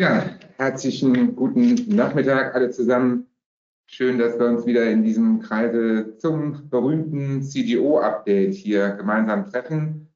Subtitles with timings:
[0.00, 0.24] Ja,
[0.56, 3.26] herzlichen guten Nachmittag alle zusammen.
[3.86, 10.08] Schön, dass wir uns wieder in diesem Kreise zum berühmten CDO-Update hier gemeinsam treffen.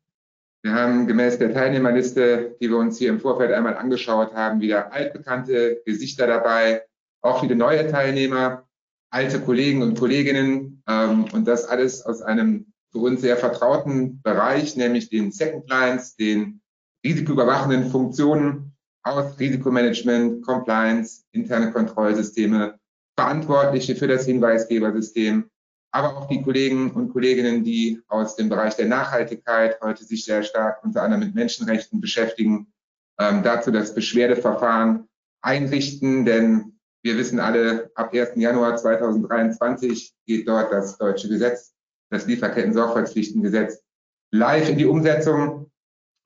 [0.62, 4.90] Wir haben gemäß der Teilnehmerliste, die wir uns hier im Vorfeld einmal angeschaut haben, wieder
[4.90, 6.85] altbekannte Gesichter dabei,
[7.21, 8.66] auch viele neue Teilnehmer,
[9.10, 14.78] alte Kollegen und Kolleginnen ähm, und das alles aus einem für uns sehr vertrauten Bereich,
[14.78, 16.62] nämlich den Second Lines, den
[17.05, 18.73] risikoüberwachenden Funktionen
[19.05, 22.78] aus Risikomanagement, Compliance, interne Kontrollsysteme,
[23.16, 25.48] Verantwortliche für das Hinweisgebersystem,
[25.92, 30.42] aber auch die Kollegen und Kolleginnen, die aus dem Bereich der Nachhaltigkeit heute sich sehr
[30.42, 32.72] stark unter anderem mit Menschenrechten beschäftigen,
[33.20, 35.09] ähm, dazu das Beschwerdeverfahren
[35.40, 38.32] einrichten, denn wir wissen alle, ab 1.
[38.36, 41.74] Januar 2023 geht dort das deutsche Gesetz,
[42.10, 43.84] das Lieferketten-Sorgfaltspflichtengesetz,
[44.32, 45.70] live in die Umsetzung.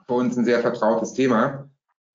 [0.07, 1.68] Für uns ein sehr vertrautes Thema.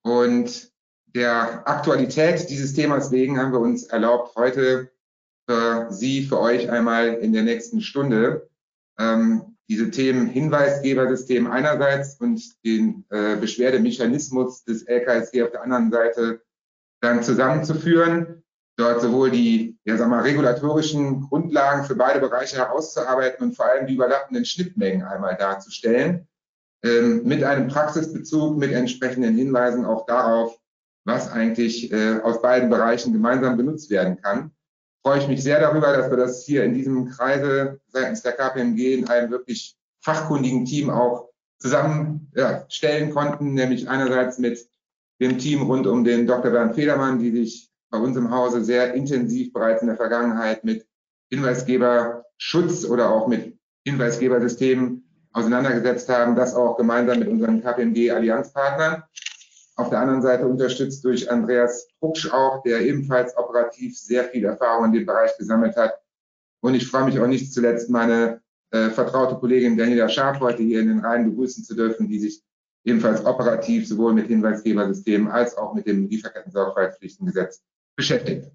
[0.03, 0.71] Und
[1.16, 4.91] der Aktualität dieses Themas wegen haben wir uns erlaubt, heute
[5.48, 8.49] für Sie, für euch einmal in der nächsten Stunde
[8.99, 16.41] ähm, diese Themen Hinweisgebersystem einerseits und den äh, Beschwerdemechanismus des LKSG auf der anderen Seite
[17.01, 18.43] dann zusammenzuführen,
[18.77, 23.88] dort sowohl die ja, sag mal, regulatorischen Grundlagen für beide Bereiche herauszuarbeiten und vor allem
[23.88, 26.27] die überlappenden Schnittmengen einmal darzustellen
[26.84, 30.59] mit einem Praxisbezug, mit entsprechenden Hinweisen auch darauf,
[31.05, 34.51] was eigentlich äh, aus beiden Bereichen gemeinsam benutzt werden kann.
[35.01, 38.95] Freue ich mich sehr darüber, dass wir das hier in diesem Kreise seitens der KPMG
[38.95, 44.65] in einem wirklich fachkundigen Team auch zusammenstellen ja, konnten, nämlich einerseits mit
[45.21, 46.51] dem Team rund um den Dr.
[46.51, 50.85] Bernd Federmann, die sich bei uns im Hause sehr intensiv bereits in der Vergangenheit mit
[51.29, 59.03] Hinweisgeberschutz oder auch mit Hinweisgebersystemen auseinandergesetzt haben, das auch gemeinsam mit unseren KPMG-Allianzpartnern.
[59.76, 64.85] Auf der anderen Seite unterstützt durch Andreas Hucksch auch, der ebenfalls operativ sehr viel Erfahrung
[64.85, 66.00] in dem Bereich gesammelt hat.
[66.61, 68.41] Und ich freue mich auch nicht zuletzt, meine
[68.72, 72.43] äh, vertraute Kollegin Daniela Scharf heute hier in den Reihen begrüßen zu dürfen, die sich
[72.85, 77.63] ebenfalls operativ sowohl mit Hinweisgebersystemen als auch mit dem Lieferketten-Sorgfaltspflichtengesetz
[77.95, 78.51] beschäftigt.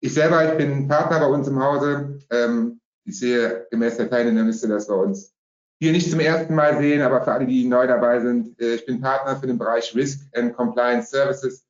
[0.00, 2.18] Ich selber, ich bin Partner bei uns im Hause.
[2.30, 5.34] Ähm, ich sehe gemäß der Teilnehmerliste, dass wir uns
[5.82, 8.86] hier nicht zum ersten Mal sehen, aber für alle, die neu dabei sind, äh, ich
[8.86, 11.66] bin Partner für den Bereich Risk and Compliance Services.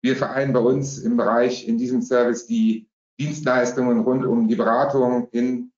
[0.00, 2.88] Wir vereinen bei uns im Bereich in diesem Service die
[3.20, 5.70] Dienstleistungen rund um die Beratung hin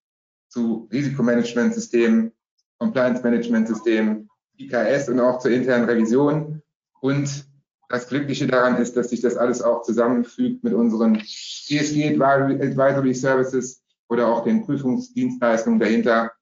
[0.49, 2.33] zu Risikomanagementsystemen,
[2.78, 6.62] Compliance Management Systemen, IKS und auch zur internen Revision.
[7.03, 7.44] Und
[7.91, 13.83] das Glückliche daran ist, dass sich das alles auch zusammenfügt mit unseren ESG Advisory Services
[14.09, 16.33] oder auch den Prüfungsdienstleistungen dahinter,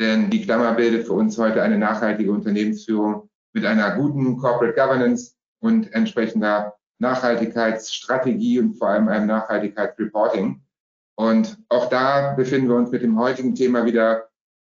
[0.00, 5.34] denn die Klammer bildet für uns heute eine nachhaltige Unternehmensführung mit einer guten Corporate Governance
[5.60, 10.62] und entsprechender Nachhaltigkeitsstrategie und vor allem einem Nachhaltigkeitsreporting.
[11.18, 14.28] Und auch da befinden wir uns mit dem heutigen Thema wieder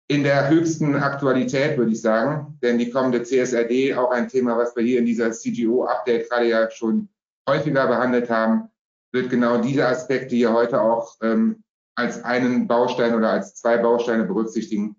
[0.08, 2.58] in der höchsten Aktualität, würde ich sagen.
[2.62, 6.70] Denn die kommende CSRD, auch ein Thema, was wir hier in dieser CGO-Update gerade ja
[6.70, 7.08] schon
[7.48, 8.68] häufiger behandelt haben,
[9.12, 11.62] wird genau diese Aspekte hier heute auch ähm,
[11.94, 14.96] als einen Baustein oder als zwei Bausteine berücksichtigen,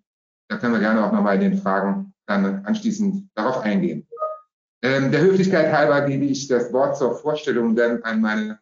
[0.48, 4.08] da können wir gerne auch nochmal in den Fragen dann anschließend darauf eingehen.
[4.82, 8.60] Ähm, der Höflichkeit halber gebe ich das Wort zur Vorstellung dann an meine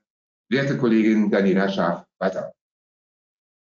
[0.49, 2.53] werte Kollegin Daniela Scharf weiter.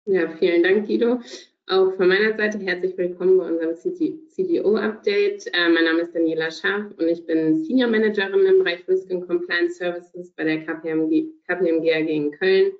[0.06, 1.21] Ja, vielen Dank, Guido.
[1.69, 5.47] Auch von meiner Seite herzlich willkommen bei unserem CDO-Update.
[5.49, 9.27] Äh, mein Name ist Daniela Scharf und ich bin Senior Managerin im Bereich Risk and
[9.27, 12.73] Compliance Services bei der KPMG, KPMG AG in Köln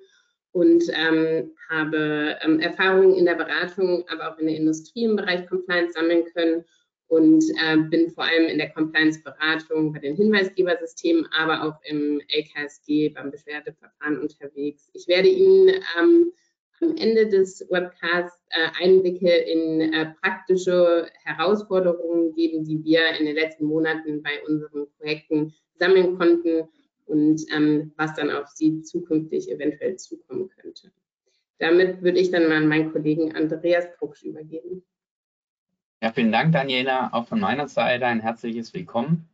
[0.51, 5.47] und ähm, habe ähm, Erfahrungen in der Beratung, aber auch in der Industrie im Bereich
[5.47, 6.65] Compliance sammeln können
[7.07, 13.09] und äh, bin vor allem in der Compliance-Beratung bei den Hinweisgebersystemen, aber auch im LKSG
[13.09, 14.89] beim Beschwerdeverfahren unterwegs.
[14.93, 16.31] Ich werde Ihnen ähm,
[16.81, 23.35] am Ende des Webcasts äh, Einblicke in äh, praktische Herausforderungen geben, die wir in den
[23.35, 26.69] letzten Monaten bei unseren Projekten sammeln konnten
[27.09, 30.91] und ähm, was dann auf sie zukünftig eventuell zukommen könnte.
[31.57, 34.83] Damit würde ich dann mal an meinen Kollegen Andreas Brucksch übergeben.
[36.01, 37.09] Ja, vielen Dank, Daniela.
[37.11, 39.27] Auch von meiner Seite ein herzliches Willkommen.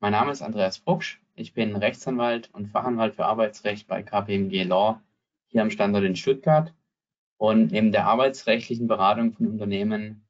[0.00, 1.20] Mein Name ist Andreas Brucksch.
[1.36, 5.00] Ich bin Rechtsanwalt und Fachanwalt für Arbeitsrecht bei KPMG Law
[5.46, 6.74] hier am Standort in Stuttgart.
[7.36, 10.24] Und neben der arbeitsrechtlichen Beratung von Unternehmen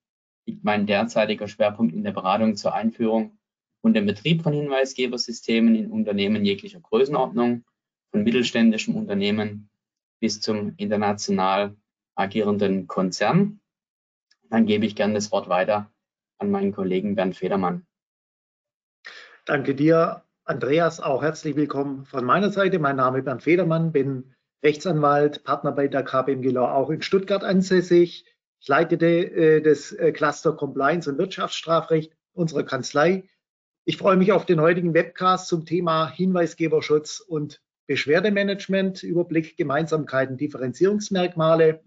[0.44, 3.38] liegt mein derzeitiger Schwerpunkt in der Beratung zur Einführung
[3.82, 7.64] und den Betrieb von Hinweisgebersystemen in Unternehmen jeglicher Größenordnung,
[8.10, 9.70] von mittelständischen Unternehmen
[10.20, 11.76] bis zum international
[12.14, 13.60] agierenden Konzern.
[14.48, 15.90] Dann gebe ich gerne das Wort weiter
[16.38, 17.86] an meinen Kollegen Bernd Federmann.
[19.44, 20.24] Danke dir.
[20.44, 22.78] Andreas, auch herzlich willkommen von meiner Seite.
[22.78, 27.42] Mein Name ist Bernd Federmann, bin Rechtsanwalt, Partner bei der KPMG Law auch in Stuttgart
[27.42, 28.24] ansässig.
[28.60, 33.28] Ich leitete äh, das äh, Cluster Compliance und Wirtschaftsstrafrecht unserer Kanzlei.
[33.84, 41.80] Ich freue mich auf den heutigen Webcast zum Thema Hinweisgeberschutz und Beschwerdemanagement, Überblick Gemeinsamkeiten, Differenzierungsmerkmale.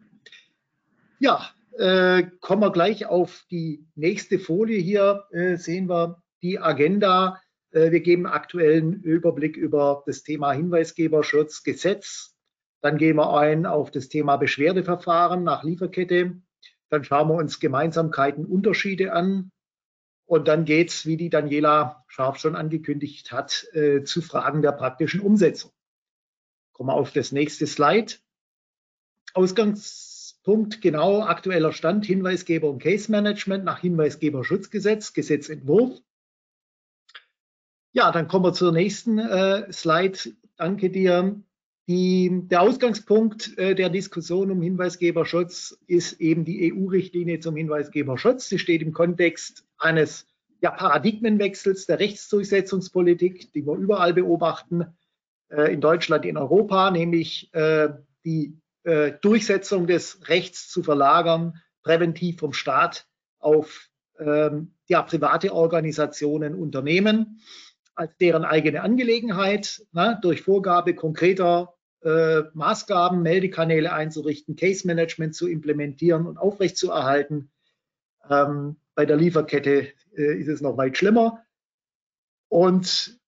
[1.20, 4.78] Ja, äh, kommen wir gleich auf die nächste Folie.
[4.78, 7.42] Hier äh, sehen wir die Agenda.
[7.72, 12.36] Äh, wir geben aktuellen Überblick über das Thema Hinweisgeberschutzgesetz.
[12.82, 16.42] Dann gehen wir ein auf das Thema Beschwerdeverfahren nach Lieferkette.
[16.90, 19.54] Dann schauen wir uns Gemeinsamkeiten, Unterschiede an.
[20.26, 24.72] Und dann geht es, wie die Daniela Scharf schon angekündigt hat, äh, zu Fragen der
[24.72, 25.72] praktischen Umsetzung.
[26.72, 28.14] Kommen wir auf das nächste Slide.
[29.34, 36.02] Ausgangspunkt genau aktueller Stand Hinweisgeber und Case Management nach Hinweisgeberschutzgesetz, Gesetzentwurf.
[37.92, 40.18] Ja, dann kommen wir zur nächsten äh, Slide.
[40.58, 41.42] Danke dir.
[41.88, 48.50] Die, der Ausgangspunkt äh, der Diskussion um Hinweisgeberschutz ist eben die EU-Richtlinie zum Hinweisgeberschutz.
[48.50, 50.26] Sie steht im Kontext eines
[50.62, 54.86] ja, Paradigmenwechsels der Rechtsdurchsetzungspolitik, die wir überall beobachten,
[55.50, 57.90] äh, in Deutschland, in Europa, nämlich äh,
[58.24, 63.06] die äh, Durchsetzung des Rechts zu verlagern, präventiv vom Staat
[63.38, 67.42] auf ähm, ja, private Organisationen, Unternehmen
[67.94, 71.75] als deren eigene Angelegenheit, ne, durch Vorgabe konkreter
[72.06, 77.52] äh, Maßgaben, Meldekanäle einzurichten, Case Management zu implementieren und aufrechtzuerhalten.
[78.30, 81.44] Ähm, bei der Lieferkette äh, ist es noch weit schlimmer.
[82.48, 83.20] Und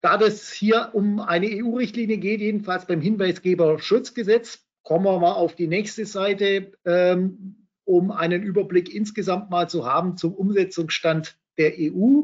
[0.00, 5.68] da das hier um eine EU-Richtlinie geht, jedenfalls beim Hinweisgeberschutzgesetz, kommen wir mal auf die
[5.68, 12.22] nächste Seite, ähm, um einen Überblick insgesamt mal zu haben zum Umsetzungsstand der EU.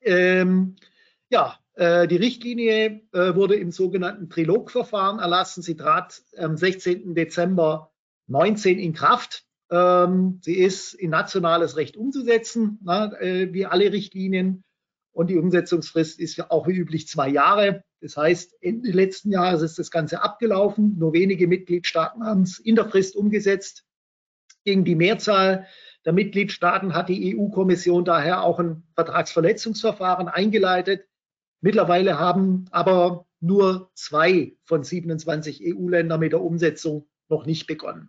[0.00, 0.76] Ähm,
[1.28, 5.62] ja, die Richtlinie äh, wurde im sogenannten Trilogverfahren erlassen.
[5.62, 7.14] Sie trat am 16.
[7.14, 7.92] Dezember
[8.28, 9.44] 19 in Kraft.
[9.70, 14.64] Ähm, sie ist in nationales Recht umzusetzen, äh, wie alle Richtlinien.
[15.12, 17.82] Und die Umsetzungsfrist ist ja auch wie üblich zwei Jahre.
[18.00, 20.96] Das heißt, Ende letzten Jahres ist das Ganze abgelaufen.
[20.98, 23.84] Nur wenige Mitgliedstaaten haben es in der Frist umgesetzt.
[24.64, 25.66] Gegen die Mehrzahl
[26.04, 31.06] der Mitgliedstaaten hat die EU-Kommission daher auch ein Vertragsverletzungsverfahren eingeleitet.
[31.66, 38.08] Mittlerweile haben aber nur zwei von 27 EU-Ländern mit der Umsetzung noch nicht begonnen.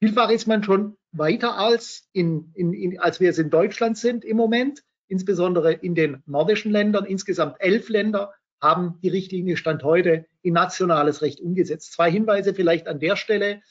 [0.00, 4.24] Vielfach ist man schon weiter als, in, in, in, als wir es in Deutschland sind
[4.24, 7.04] im Moment, insbesondere in den nordischen Ländern.
[7.04, 11.92] Insgesamt elf Länder haben die Richtlinie Stand heute in nationales Recht umgesetzt.
[11.92, 13.62] Zwei Hinweise vielleicht an der Stelle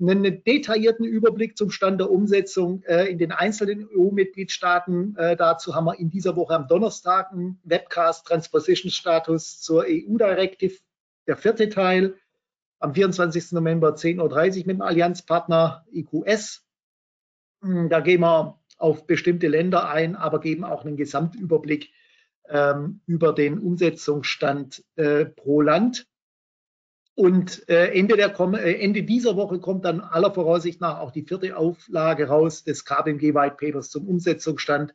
[0.00, 5.16] einen detaillierten Überblick zum Stand der Umsetzung äh, in den einzelnen EU-Mitgliedstaaten.
[5.16, 10.78] Äh, dazu haben wir in dieser Woche am Donnerstag einen Webcast Transposition Status zur EU-Directive,
[11.26, 12.16] der vierte Teil,
[12.78, 13.52] am 24.
[13.52, 16.62] November 10.30 Uhr mit dem Allianzpartner IQS.
[17.62, 21.90] Hm, da gehen wir auf bestimmte Länder ein, aber geben auch einen Gesamtüberblick
[22.48, 26.06] ähm, über den Umsetzungsstand äh, pro Land.
[27.16, 31.22] Und äh, Ende, der, äh, Ende dieser Woche kommt dann aller Voraussicht nach auch die
[31.22, 34.94] vierte Auflage raus des KPMG White Papers zum Umsetzungsstand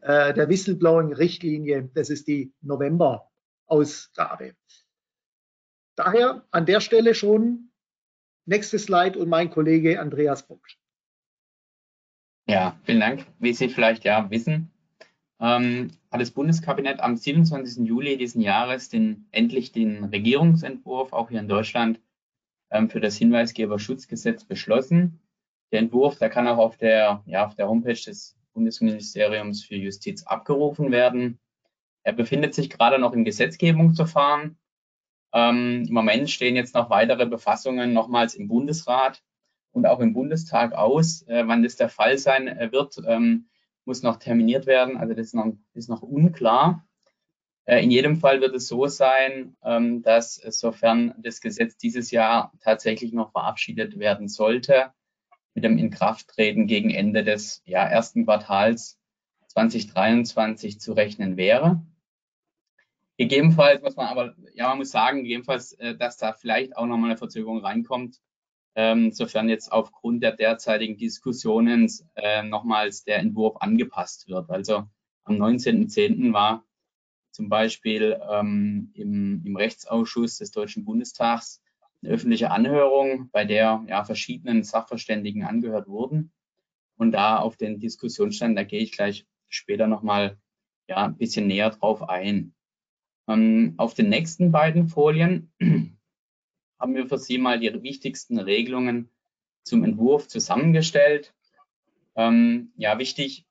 [0.00, 1.88] äh, der Whistleblowing-Richtlinie.
[1.94, 4.56] Das ist die November-Ausgabe.
[5.94, 7.70] Daher an der Stelle schon
[8.44, 10.66] nächstes Slide und mein Kollege Andreas Bock.
[12.48, 13.24] Ja, vielen Dank.
[13.38, 14.72] Wie Sie vielleicht ja wissen,
[15.40, 17.86] ähm, hat das Bundeskabinett am 27.
[17.86, 22.00] Juli diesen Jahres den, endlich den Regierungsentwurf, auch hier in Deutschland,
[22.70, 25.20] ähm, für das Hinweisgeberschutzgesetz beschlossen.
[25.72, 30.22] Der Entwurf, der kann auch auf der, ja, auf der Homepage des Bundesministeriums für Justiz
[30.22, 31.38] abgerufen werden.
[32.02, 34.56] Er befindet sich gerade noch im Gesetzgebungsverfahren.
[35.34, 39.22] Ähm, Im Moment stehen jetzt noch weitere Befassungen nochmals im Bundesrat
[39.72, 41.22] und auch im Bundestag aus.
[41.22, 43.48] Äh, wann das der Fall sein äh, wird, ähm,
[43.86, 44.96] muss noch terminiert werden.
[44.96, 46.86] Also das ist noch, ist noch unklar.
[47.64, 52.52] Äh, in jedem Fall wird es so sein, ähm, dass sofern das Gesetz dieses Jahr
[52.60, 54.92] tatsächlich noch verabschiedet werden sollte,
[55.54, 58.98] mit dem Inkrafttreten gegen Ende des ja, ersten Quartals
[59.48, 61.82] 2023 zu rechnen wäre.
[63.18, 67.10] Gegebenenfalls muss man aber, ja, man muss sagen, gegebenenfalls, äh, dass da vielleicht auch nochmal
[67.10, 68.20] eine Verzögerung reinkommt,
[68.76, 74.50] ähm, sofern jetzt aufgrund der derzeitigen Diskussionen äh, nochmals der Entwurf angepasst wird.
[74.50, 74.84] Also
[75.24, 76.32] am 19.10.
[76.34, 76.64] war
[77.30, 81.62] zum Beispiel ähm, im, im Rechtsausschuss des Deutschen Bundestags
[82.02, 86.32] eine öffentliche Anhörung, bei der ja verschiedenen Sachverständigen angehört wurden.
[86.96, 90.38] Und da auf den Diskussionsstand, da gehe ich gleich später nochmal
[90.86, 92.54] ja, ein bisschen näher drauf ein.
[93.26, 95.50] Ähm, auf den nächsten beiden Folien
[96.78, 99.10] haben wir für Sie mal die wichtigsten Regelungen
[99.62, 101.34] zum Entwurf zusammengestellt.
[102.14, 103.46] Ähm, ja, wichtig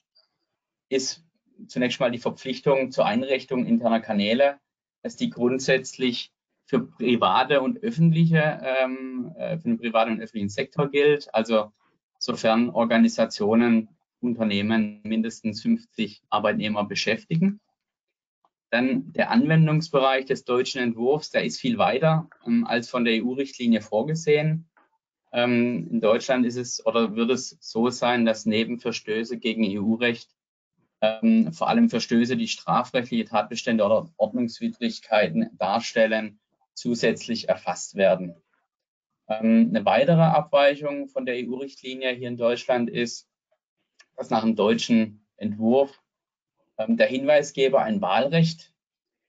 [0.90, 1.24] ist
[1.68, 4.60] zunächst mal die Verpflichtung zur Einrichtung interner Kanäle,
[5.02, 6.32] dass die grundsätzlich
[6.66, 11.34] für private und öffentliche, ähm, äh, für den privaten und öffentlichen Sektor gilt.
[11.34, 11.72] Also
[12.18, 13.90] sofern Organisationen,
[14.20, 17.60] Unternehmen mindestens 50 Arbeitnehmer beschäftigen.
[18.76, 23.80] Dann der Anwendungsbereich des deutschen Entwurfs, der ist viel weiter ähm, als von der EU-Richtlinie
[23.80, 24.68] vorgesehen.
[25.32, 30.30] Ähm, in Deutschland ist es oder wird es so sein, dass neben Verstöße gegen EU-Recht
[31.00, 36.42] ähm, vor allem Verstöße, die strafrechtliche Tatbestände oder Ordnungswidrigkeiten darstellen,
[36.74, 38.36] zusätzlich erfasst werden.
[39.30, 43.30] Ähm, eine weitere Abweichung von der EU-Richtlinie hier in Deutschland ist,
[44.18, 45.98] dass nach dem deutschen Entwurf
[46.78, 48.74] der Hinweisgeber ein Wahlrecht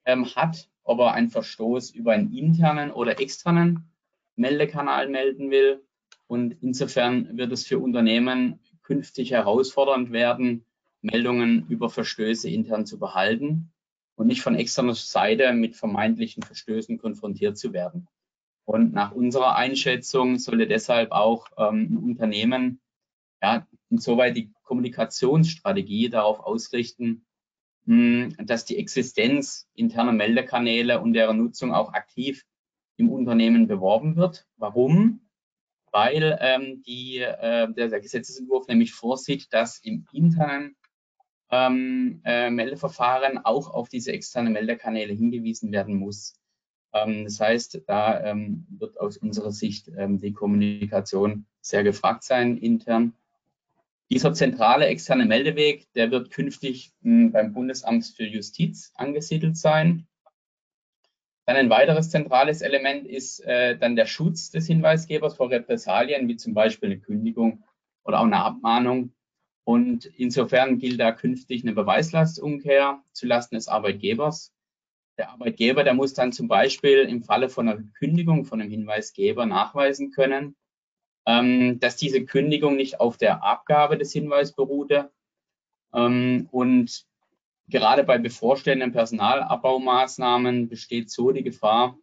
[0.04, 3.90] ähm, hat, ob er einen Verstoß über einen internen oder externen
[4.36, 5.82] Meldekanal melden will.
[6.26, 10.64] Und insofern wird es für Unternehmen künftig herausfordernd werden,
[11.02, 13.72] Meldungen über Verstöße intern zu behalten
[14.16, 18.08] und nicht von externer Seite mit vermeintlichen Verstößen konfrontiert zu werden.
[18.64, 22.80] Und nach unserer Einschätzung sollte deshalb auch ähm, ein Unternehmen
[23.42, 27.25] ja, insoweit die Kommunikationsstrategie darauf ausrichten,
[27.86, 32.44] dass die Existenz interner Meldekanäle und deren Nutzung auch aktiv
[32.96, 34.46] im Unternehmen beworben wird.
[34.56, 35.20] Warum?
[35.92, 40.76] Weil ähm, die, äh, der, der Gesetzesentwurf nämlich vorsieht, dass im internen
[41.50, 46.34] ähm, äh, Meldeverfahren auch auf diese externen Meldekanäle hingewiesen werden muss.
[46.92, 52.56] Ähm, das heißt, da ähm, wird aus unserer Sicht ähm, die Kommunikation sehr gefragt sein
[52.56, 53.14] intern.
[54.10, 60.06] Dieser zentrale externe Meldeweg, der wird künftig hm, beim Bundesamt für Justiz angesiedelt sein.
[61.46, 66.36] Dann ein weiteres zentrales Element ist äh, dann der Schutz des Hinweisgebers vor Repressalien, wie
[66.36, 67.64] zum Beispiel eine Kündigung
[68.04, 69.12] oder auch eine Abmahnung
[69.66, 74.52] und insofern gilt da künftig eine Beweislastumkehr zulasten des Arbeitgebers.
[75.18, 79.44] Der Arbeitgeber, der muss dann zum Beispiel im Falle von einer Kündigung von einem Hinweisgeber
[79.44, 80.54] nachweisen können,
[81.26, 85.10] dass diese Kündigung nicht auf der Abgabe des Hinweises beruhte.
[85.92, 87.04] Ähm, und
[87.68, 91.98] gerade bei bevorstehenden Personalabbaumaßnahmen besteht so die Gefahr,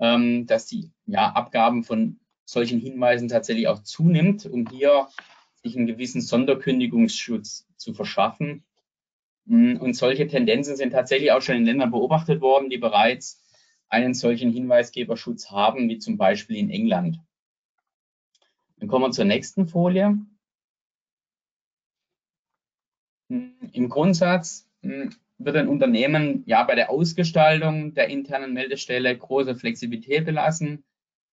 [0.00, 5.08] ähm, dass die ja, Abgaben von solchen Hinweisen tatsächlich auch zunimmt und hier
[5.62, 8.64] sich einen gewissen Sonderkündigungsschutz zu verschaffen.
[9.44, 13.42] Mm, und solche Tendenzen sind tatsächlich auch schon in Ländern beobachtet worden, die bereits
[13.88, 17.20] einen solchen Hinweisgeberschutz haben, wie zum Beispiel in England.
[18.80, 20.18] Dann kommen wir zur nächsten Folie.
[23.28, 25.08] Mm, Im Grundsatz mm,
[25.38, 30.84] wird ein Unternehmen ja bei der Ausgestaltung der internen Meldestelle große Flexibilität belassen.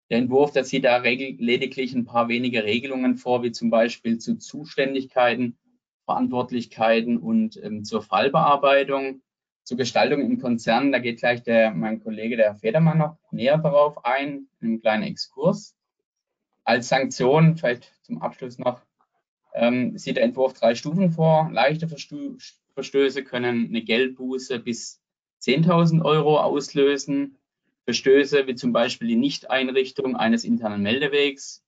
[0.09, 4.37] Der Entwurf, der sieht da lediglich ein paar wenige Regelungen vor, wie zum Beispiel zu
[4.37, 5.57] Zuständigkeiten,
[6.05, 9.21] Verantwortlichkeiten und ähm, zur Fallbearbeitung.
[9.63, 14.05] Zur Gestaltung im Konzern, da geht gleich der, mein Kollege, der Federmann, noch näher darauf
[14.05, 15.74] ein, einen kleinen Exkurs.
[16.65, 18.81] Als Sanktion, vielleicht zum Abschluss noch,
[19.53, 21.49] ähm, sieht der Entwurf drei Stufen vor.
[21.51, 25.01] Leichte Verstöße können eine Geldbuße bis
[25.41, 27.37] 10.000 Euro auslösen.
[27.85, 31.63] Verstöße wie zum Beispiel die Nichteinrichtung eines internen Meldewegs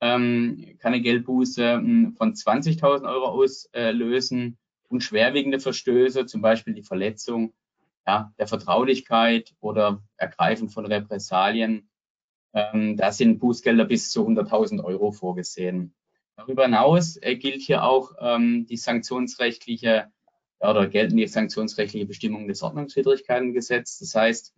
[0.00, 4.58] ähm, kann eine Geldbuße hm, von 20.000 Euro auslösen
[4.88, 7.52] und schwerwiegende Verstöße, zum Beispiel die Verletzung
[8.06, 11.87] ja, der Vertraulichkeit oder Ergreifen von Repressalien,
[12.54, 15.94] ähm, da sind Bußgelder bis zu 100.000 Euro vorgesehen.
[16.36, 20.10] Darüber hinaus äh, gilt hier auch ähm, die sanktionsrechtliche
[20.60, 23.98] oder gelten die sanktionsrechtliche Bestimmung des Ordnungswidrigkeitengesetzes.
[23.98, 24.54] Das heißt,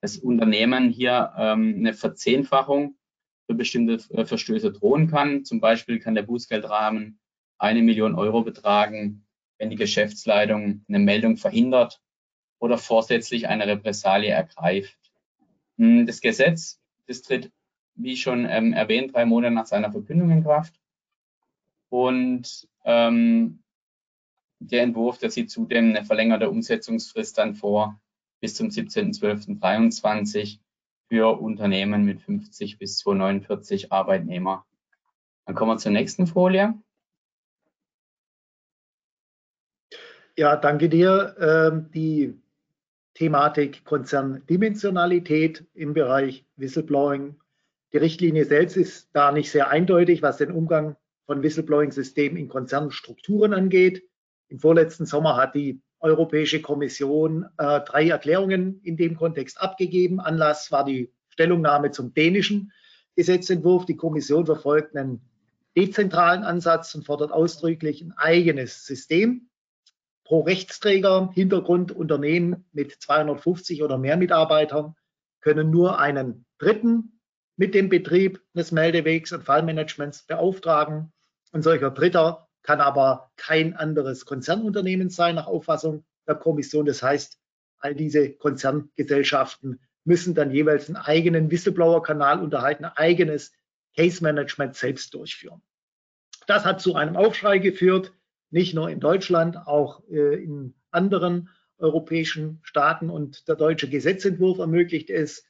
[0.00, 2.96] das Unternehmen hier ähm, eine Verzehnfachung
[3.46, 5.44] für bestimmte äh, Verstöße drohen kann.
[5.44, 7.18] Zum Beispiel kann der Bußgeldrahmen
[7.58, 9.26] eine Million Euro betragen,
[9.58, 12.00] wenn die Geschäftsleitung eine Meldung verhindert
[12.58, 14.98] oder vorsätzlich eine Repressalie ergreift.
[15.76, 16.79] Hm, das Gesetz,
[17.10, 17.52] das tritt,
[17.94, 20.80] wie schon ähm, erwähnt, drei Monate nach seiner Verkündung in Kraft.
[21.90, 23.62] Und ähm,
[24.60, 28.00] der Entwurf, der sieht zudem eine verlängerte Umsetzungsfrist dann vor,
[28.40, 30.60] bis zum 17.12.23
[31.08, 34.64] für Unternehmen mit 50 bis 249 Arbeitnehmer.
[35.44, 36.74] Dann kommen wir zur nächsten Folie.
[40.36, 41.36] Ja, danke dir.
[41.40, 42.40] Ähm, die
[43.14, 47.36] Thematik Konzerndimensionalität im Bereich Whistleblowing.
[47.92, 53.52] Die Richtlinie selbst ist da nicht sehr eindeutig, was den Umgang von Whistleblowing-Systemen in Konzernstrukturen
[53.52, 54.02] angeht.
[54.48, 60.18] Im vorletzten Sommer hat die Europäische Kommission äh, drei Erklärungen in dem Kontext abgegeben.
[60.18, 62.72] Anlass war die Stellungnahme zum dänischen
[63.16, 63.84] Gesetzentwurf.
[63.84, 65.20] Die Kommission verfolgt einen
[65.76, 69.49] dezentralen Ansatz und fordert ausdrücklich ein eigenes System
[70.30, 71.32] pro Rechtsträger.
[71.34, 74.94] Hintergrund Unternehmen mit 250 oder mehr Mitarbeitern
[75.40, 77.20] können nur einen Dritten
[77.56, 81.12] mit dem Betrieb des Meldewegs und Fallmanagements beauftragen.
[81.50, 86.86] Ein solcher Dritter kann aber kein anderes Konzernunternehmen sein nach Auffassung der Kommission.
[86.86, 87.40] Das heißt,
[87.80, 93.50] all diese Konzerngesellschaften müssen dann jeweils einen eigenen Whistleblower-Kanal unterhalten, ein eigenes
[93.96, 95.60] Case-Management selbst durchführen.
[96.46, 98.12] Das hat zu einem Aufschrei geführt,
[98.50, 103.10] nicht nur in Deutschland, auch äh, in anderen europäischen Staaten.
[103.10, 105.44] Und der deutsche Gesetzentwurf ermöglicht es,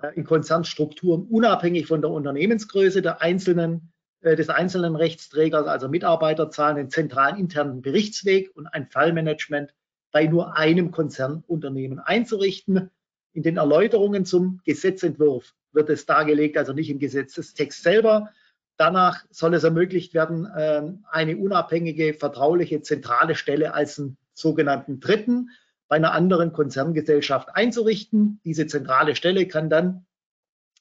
[0.00, 3.92] äh, in Konzernstrukturen unabhängig von der Unternehmensgröße der einzelnen
[4.26, 9.74] äh, des einzelnen Rechtsträgers, also Mitarbeiterzahlen, einen zentralen internen Berichtsweg und ein Fallmanagement
[10.10, 12.90] bei nur einem Konzernunternehmen einzurichten.
[13.32, 18.30] In den Erläuterungen zum Gesetzentwurf wird es dargelegt, also nicht im Gesetzestext selber.
[18.76, 25.50] Danach soll es ermöglicht werden, ähm, eine unabhängige, vertrauliche, zentrale Stelle als einen sogenannten Dritten
[25.88, 28.40] bei einer anderen Konzerngesellschaft einzurichten.
[28.44, 30.06] Diese zentrale Stelle kann dann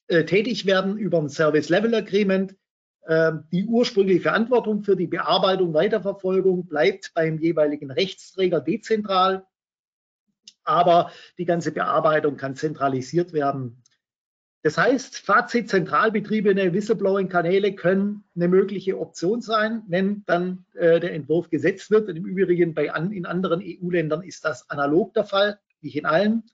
[0.07, 2.55] äh, tätig werden über ein Service Level Agreement
[3.07, 9.45] ähm, die ursprüngliche Verantwortung für die Bearbeitung, Weiterverfolgung bleibt beim jeweiligen Rechtsträger dezentral,
[10.63, 13.83] aber die ganze Bearbeitung kann zentralisiert werden.
[14.65, 21.13] Das heißt, Fazit, zentral betriebene Whistleblowing-Kanäle können eine mögliche Option sein, wenn dann äh, der
[21.13, 22.09] Entwurf gesetzt wird.
[22.09, 26.07] Und im Übrigen bei an, in anderen EU-Ländern ist das analog der Fall, nicht in
[26.07, 26.45] allen.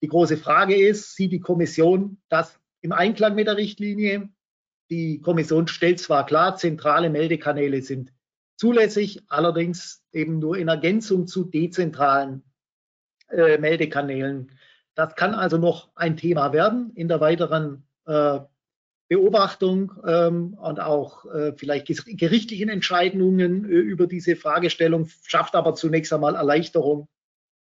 [0.00, 4.30] Die große Frage ist, sieht die Kommission das im Einklang mit der Richtlinie?
[4.88, 8.10] Die Kommission stellt zwar klar, zentrale Meldekanäle sind
[8.56, 12.42] zulässig, allerdings eben nur in Ergänzung zu dezentralen
[13.28, 14.50] äh, Meldekanälen.
[15.00, 18.40] Das kann also noch ein Thema werden in der weiteren äh,
[19.08, 26.12] Beobachtung ähm, und auch äh, vielleicht gerichtlichen Entscheidungen äh, über diese Fragestellung, schafft aber zunächst
[26.12, 27.08] einmal Erleichterung,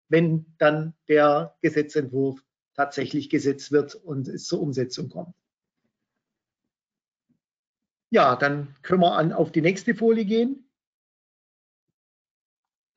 [0.09, 2.43] wenn dann der Gesetzentwurf
[2.75, 5.33] tatsächlich gesetzt wird und es zur Umsetzung kommt.
[8.09, 10.69] Ja, dann können wir an, auf die nächste Folie gehen.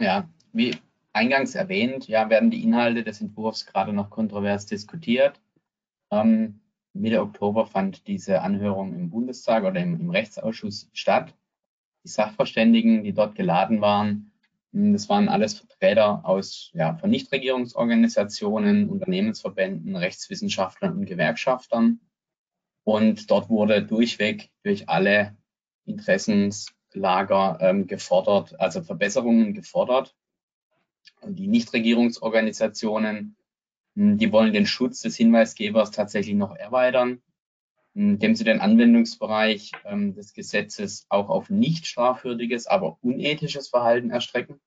[0.00, 0.74] Ja, wie
[1.12, 5.40] eingangs erwähnt, ja, werden die Inhalte des Entwurfs gerade noch kontrovers diskutiert.
[6.11, 6.61] Ähm,
[6.94, 11.35] Mitte Oktober fand diese Anhörung im Bundestag oder im, im Rechtsausschuss statt.
[12.05, 14.33] Die Sachverständigen, die dort geladen waren,
[14.72, 22.01] hm, das waren alles Vertreter aus ja, von Nichtregierungsorganisationen, Unternehmensverbänden, Rechtswissenschaftlern und Gewerkschaftern.
[22.85, 25.37] Und dort wurde durchweg durch alle
[25.85, 30.16] Interessenslager ähm, gefordert, also Verbesserungen gefordert.
[31.24, 33.36] Die Nichtregierungsorganisationen,
[33.96, 37.22] hm, die wollen den Schutz des Hinweisgebers tatsächlich noch erweitern,
[37.94, 44.10] hm, indem sie den Anwendungsbereich ähm, des Gesetzes auch auf nicht strafwürdiges, aber unethisches Verhalten
[44.10, 44.60] erstrecken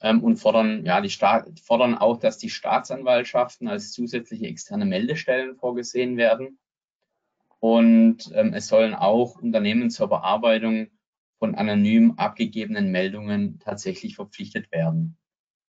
[0.00, 6.16] ähm, und fordern, ja, die fordern auch, dass die Staatsanwaltschaften als zusätzliche externe Meldestellen vorgesehen
[6.16, 6.58] werden
[7.60, 10.88] und ähm, es sollen auch Unternehmen zur Bearbeitung
[11.38, 15.16] von anonym abgegebenen Meldungen tatsächlich verpflichtet werden.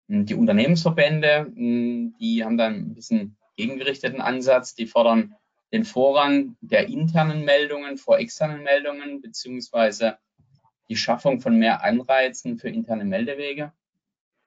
[0.08, 4.76] Die Unternehmensverbände, hm, die haben dann ein bisschen gegengerichteten Ansatz.
[4.76, 5.36] Die fordern
[5.72, 10.18] den Vorrang der internen Meldungen vor externen Meldungen beziehungsweise
[10.90, 13.72] die Schaffung von mehr Anreizen für interne Meldewege,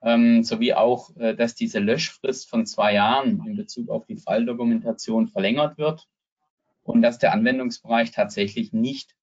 [0.02, 5.28] ähm, sowie auch, äh, dass diese Löschfrist von zwei Jahren in Bezug auf die Falldokumentation
[5.28, 6.06] verlängert wird
[6.82, 9.16] und dass der Anwendungsbereich tatsächlich nicht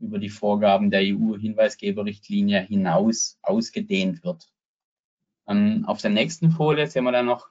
[0.00, 4.48] über die Vorgaben der EU-Hinweisgeberrichtlinie hinaus ausgedehnt wird.
[5.48, 7.48] Ähm, auf der nächsten Folie sehen wir dann noch,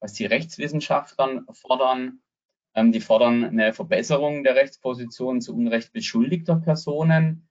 [0.00, 2.20] was die Rechtswissenschaftler fordern.
[2.74, 7.48] Ähm, die fordern eine Verbesserung der Rechtsposition zu Unrecht beschuldigter Personen,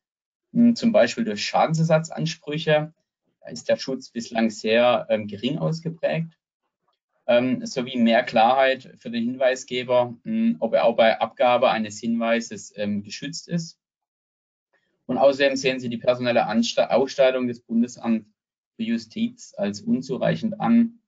[0.53, 2.93] ähm, zum Beispiel durch Schadensersatzansprüche.
[3.41, 6.37] Da ist der Schutz bislang sehr ähm, gering ausgeprägt
[7.27, 12.73] ähm, sowie mehr Klarheit für den Hinweisgeber, hm, ob er auch bei Abgabe eines Hinweises
[12.75, 13.79] ähm, geschützt ist.
[15.07, 18.27] Und außerdem sehen Sie die personelle Ausstattung des Bundesamts
[18.83, 20.99] Justiz als unzureichend an.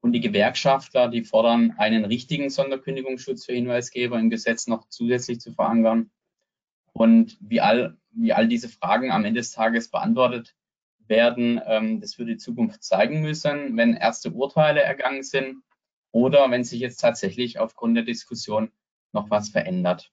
[0.00, 5.52] Und die Gewerkschaftler, die fordern, einen richtigen Sonderkündigungsschutz für Hinweisgeber im Gesetz noch zusätzlich zu
[5.52, 6.10] verankern.
[6.92, 10.54] Und wie all, wie all diese Fragen am Ende des Tages beantwortet
[11.08, 11.60] werden.
[11.66, 15.62] Ähm, das wird die Zukunft zeigen müssen, wenn erste Urteile ergangen sind
[16.10, 18.72] oder wenn sich jetzt tatsächlich aufgrund der Diskussion
[19.12, 20.10] noch was verändert.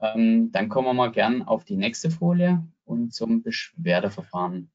[0.00, 4.70] Ähm, dann kommen wir mal gern auf die nächste Folie und zum Beschwerdeverfahren.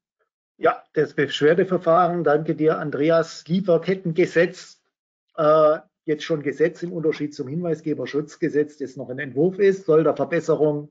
[0.60, 3.46] Ja, das Beschwerdeverfahren, danke dir, Andreas.
[3.46, 4.82] Lieferkettengesetz,
[5.36, 10.16] äh, jetzt schon Gesetz im Unterschied zum Hinweisgeberschutzgesetz, das noch ein Entwurf ist, soll der
[10.16, 10.90] Verbesserung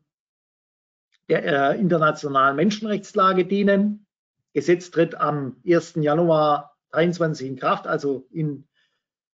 [1.27, 4.05] der äh, internationalen Menschenrechtslage dienen.
[4.53, 5.95] Gesetz tritt am 1.
[5.95, 8.69] Januar 23 in Kraft, also in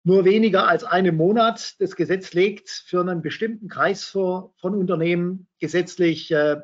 [0.02, 1.78] nur weniger als einem Monat.
[1.78, 6.62] Das Gesetz legt für einen bestimmten Kreis von Unternehmen gesetzlich äh,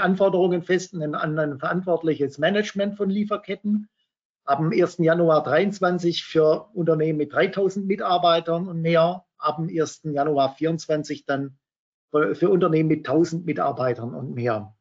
[0.00, 3.88] Anforderungen fest an ein verantwortliches Management von Lieferketten.
[4.44, 4.98] Ab dem 1.
[4.98, 9.24] Januar 23 für Unternehmen mit 3000 Mitarbeitern und mehr.
[9.38, 10.02] Ab dem 1.
[10.04, 11.58] Januar 24 dann
[12.10, 14.74] für Unternehmen mit 1000 Mitarbeitern und mehr.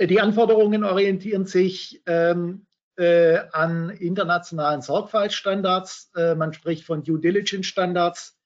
[0.00, 6.12] Die Anforderungen orientieren sich ähm, äh, an internationalen Sorgfaltsstandards.
[6.16, 8.37] Äh, man spricht von Due Diligence Standards.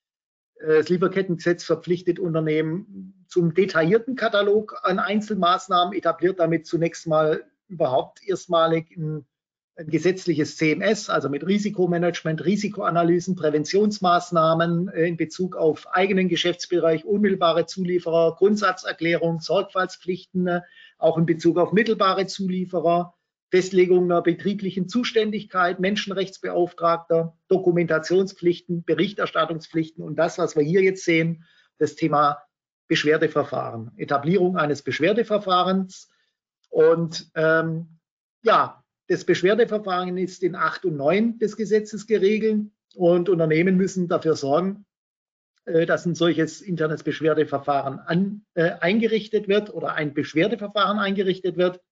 [0.64, 8.96] Das Lieferkettengesetz verpflichtet Unternehmen zum detaillierten Katalog an Einzelmaßnahmen, etabliert damit zunächst mal überhaupt erstmalig
[8.96, 9.26] ein,
[9.74, 17.66] ein gesetzliches CMS, also mit Risikomanagement, Risikoanalysen, Präventionsmaßnahmen äh, in Bezug auf eigenen Geschäftsbereich, unmittelbare
[17.66, 20.60] Zulieferer, Grundsatzerklärung, Sorgfaltspflichten, äh,
[20.98, 23.14] auch in Bezug auf mittelbare Zulieferer,
[23.52, 31.44] Festlegung einer betrieblichen Zuständigkeit, Menschenrechtsbeauftragter, Dokumentationspflichten, Berichterstattungspflichten und das, was wir hier jetzt sehen,
[31.76, 32.42] das Thema
[32.88, 36.08] Beschwerdeverfahren, Etablierung eines Beschwerdeverfahrens.
[36.70, 37.98] Und ähm,
[38.42, 44.34] ja, das Beschwerdeverfahren ist in 8 und 9 des Gesetzes geregelt und Unternehmen müssen dafür
[44.34, 44.86] sorgen,
[45.66, 51.82] äh, dass ein solches internes Beschwerdeverfahren an, äh, eingerichtet wird oder ein Beschwerdeverfahren eingerichtet wird.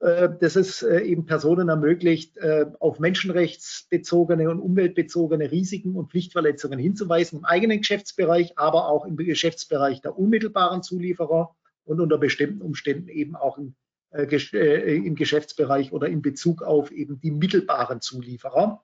[0.00, 6.78] Äh, das es äh, eben Personen ermöglicht, äh, auf menschenrechtsbezogene und umweltbezogene Risiken und Pflichtverletzungen
[6.78, 13.08] hinzuweisen im eigenen Geschäftsbereich, aber auch im Geschäftsbereich der unmittelbaren Zulieferer und unter bestimmten Umständen
[13.08, 13.74] eben auch im,
[14.12, 18.82] im Geschäftsbereich oder in Bezug auf eben die mittelbaren Zulieferer.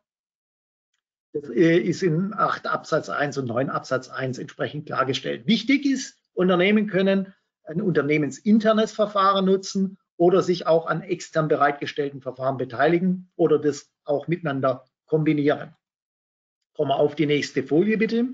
[1.32, 5.46] Das ist in 8 Absatz 1 und 9 Absatz 1 entsprechend klargestellt.
[5.46, 12.56] Wichtig ist, Unternehmen können ein unternehmensinternes Verfahren nutzen oder sich auch an extern bereitgestellten Verfahren
[12.56, 15.74] beteiligen oder das auch miteinander kombinieren.
[16.74, 18.28] Kommen wir auf die nächste Folie bitte.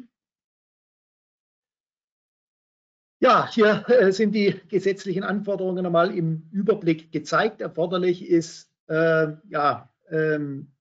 [3.20, 7.60] Ja, hier äh, sind die gesetzlichen Anforderungen einmal im Überblick gezeigt.
[7.60, 10.72] Erforderlich ist äh, ja, ähm,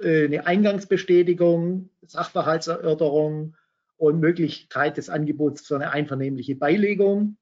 [0.00, 3.56] äh, eine Eingangsbestätigung, Sachverhaltserörterung
[3.96, 7.38] und Möglichkeit des Angebots für eine einvernehmliche Beilegung.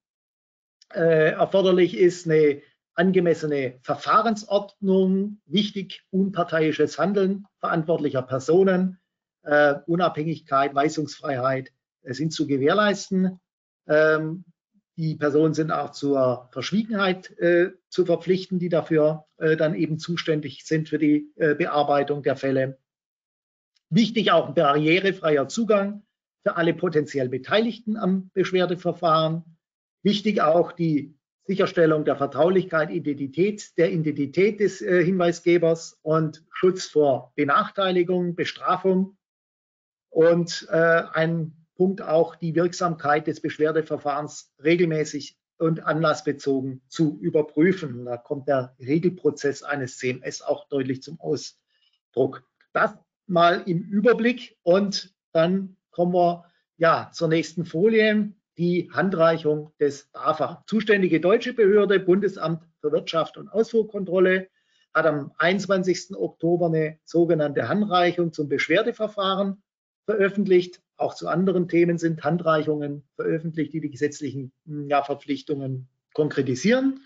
[0.92, 2.62] Äh, erforderlich ist eine
[2.94, 8.98] angemessene Verfahrensordnung, wichtig unparteiisches Handeln verantwortlicher Personen,
[9.42, 13.40] äh, Unabhängigkeit, Weisungsfreiheit äh, sind zu gewährleisten.
[13.86, 14.44] Ähm,
[14.96, 20.64] die Personen sind auch zur Verschwiegenheit äh, zu verpflichten, die dafür äh, dann eben zuständig
[20.64, 22.78] sind für die äh, Bearbeitung der Fälle.
[23.90, 26.04] Wichtig auch ein barrierefreier Zugang
[26.42, 29.56] für alle potenziell Beteiligten am Beschwerdeverfahren.
[30.02, 37.32] Wichtig auch die Sicherstellung der Vertraulichkeit, Identität, der Identität des äh, Hinweisgebers und Schutz vor
[37.36, 39.16] Benachteiligung, Bestrafung.
[40.08, 48.04] Und äh, ein Punkt auch die Wirksamkeit des Beschwerdeverfahrens regelmäßig und anlassbezogen zu überprüfen.
[48.04, 52.44] Da kommt der Regelprozess eines CMS auch deutlich zum Ausdruck.
[52.72, 52.94] Das
[53.26, 56.44] mal im Überblick und dann kommen wir
[56.76, 60.62] ja zur nächsten Folie die Handreichung des BAFA.
[60.66, 64.48] Zuständige deutsche Behörde, Bundesamt für Wirtschaft und Ausfuhrkontrolle,
[64.92, 66.16] hat am 21.
[66.16, 69.62] Oktober eine sogenannte Handreichung zum Beschwerdeverfahren
[70.04, 70.80] veröffentlicht.
[70.96, 74.52] Auch zu anderen Themen sind Handreichungen veröffentlicht, die die gesetzlichen
[74.88, 77.00] ja, Verpflichtungen konkretisieren.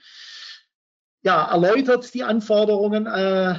[1.23, 3.55] Ja, erläutert die Anforderungen äh,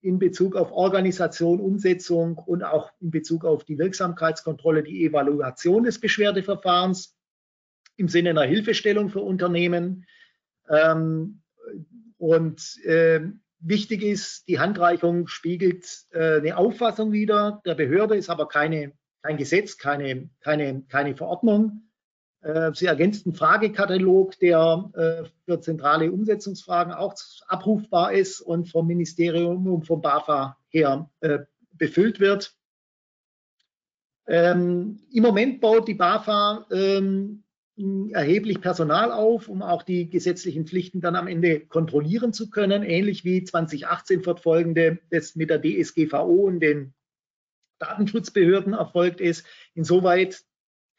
[0.00, 6.00] in Bezug auf Organisation, Umsetzung und auch in Bezug auf die Wirksamkeitskontrolle, die Evaluation des
[6.00, 7.15] Beschwerdeverfahrens
[7.96, 10.06] im Sinne einer Hilfestellung für Unternehmen.
[10.68, 11.42] Ähm,
[12.18, 13.20] und äh,
[13.58, 19.36] wichtig ist, die Handreichung spiegelt äh, eine Auffassung wider der Behörde, ist aber keine, kein
[19.36, 21.82] Gesetz, keine, keine, keine Verordnung.
[22.42, 27.14] Äh, sie ergänzt einen Fragekatalog, der äh, für zentrale Umsetzungsfragen auch
[27.48, 31.40] abrufbar ist und vom Ministerium und vom BAFA her äh,
[31.72, 32.54] befüllt wird.
[34.28, 37.44] Ähm, Im Moment baut die BAFA ähm,
[38.12, 43.24] erheblich Personal auf, um auch die gesetzlichen Pflichten dann am Ende kontrollieren zu können, ähnlich
[43.24, 46.94] wie 2018 fortfolgende das mit der DSGVO und den
[47.78, 49.44] Datenschutzbehörden erfolgt ist.
[49.74, 50.42] Insoweit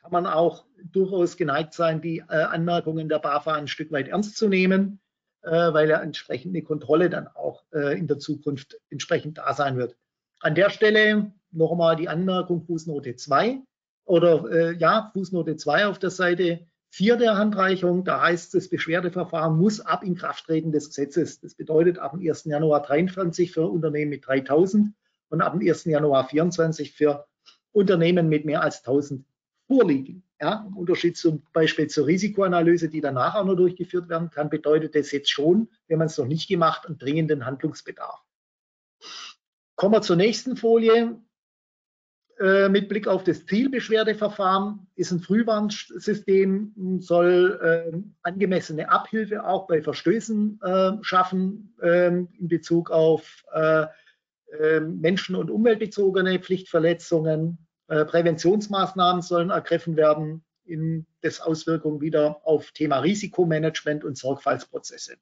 [0.01, 4.37] kann man auch durchaus geneigt sein, die äh, Anmerkungen der BAFA ein Stück weit ernst
[4.37, 4.99] zu nehmen.
[5.47, 9.95] äh, weil ja entsprechende Kontrolle dann auch äh, in der Zukunft entsprechend da sein wird.
[10.39, 13.61] An der Stelle nochmal die Anmerkung Fußnote 2
[14.07, 18.05] oder äh, ja, Fußnote 2 auf der Seite 4 der Handreichung.
[18.05, 21.41] Da heißt es, das Beschwerdeverfahren muss ab Inkrafttreten des Gesetzes.
[21.41, 22.45] Das bedeutet ab dem 1.
[22.45, 24.93] Januar 23 für Unternehmen mit 3000
[25.29, 25.85] und ab dem 1.
[25.85, 27.27] Januar 24 für
[27.73, 29.25] Unternehmen mit mehr als 1000
[29.67, 30.23] vorliegen.
[30.39, 34.95] Ja, Im Unterschied zum Beispiel zur Risikoanalyse, die danach auch noch durchgeführt werden kann, bedeutet
[34.95, 38.23] das jetzt schon, wenn man es noch nicht gemacht, einen dringenden Handlungsbedarf.
[39.75, 41.19] Kommen wir zur nächsten Folie.
[42.39, 49.81] Äh, mit Blick auf das Zielbeschwerdeverfahren ist ein Frühwarnsystem, soll äh, angemessene Abhilfe auch bei
[49.81, 53.87] Verstößen äh, schaffen ähm, in Bezug auf äh,
[54.59, 62.71] ähm, menschen- und umweltbezogene Pflichtverletzungen, äh, Präventionsmaßnahmen sollen ergriffen werden, in das Auswirkungen wieder auf
[62.71, 65.15] Thema Risikomanagement und Sorgfaltsprozesse.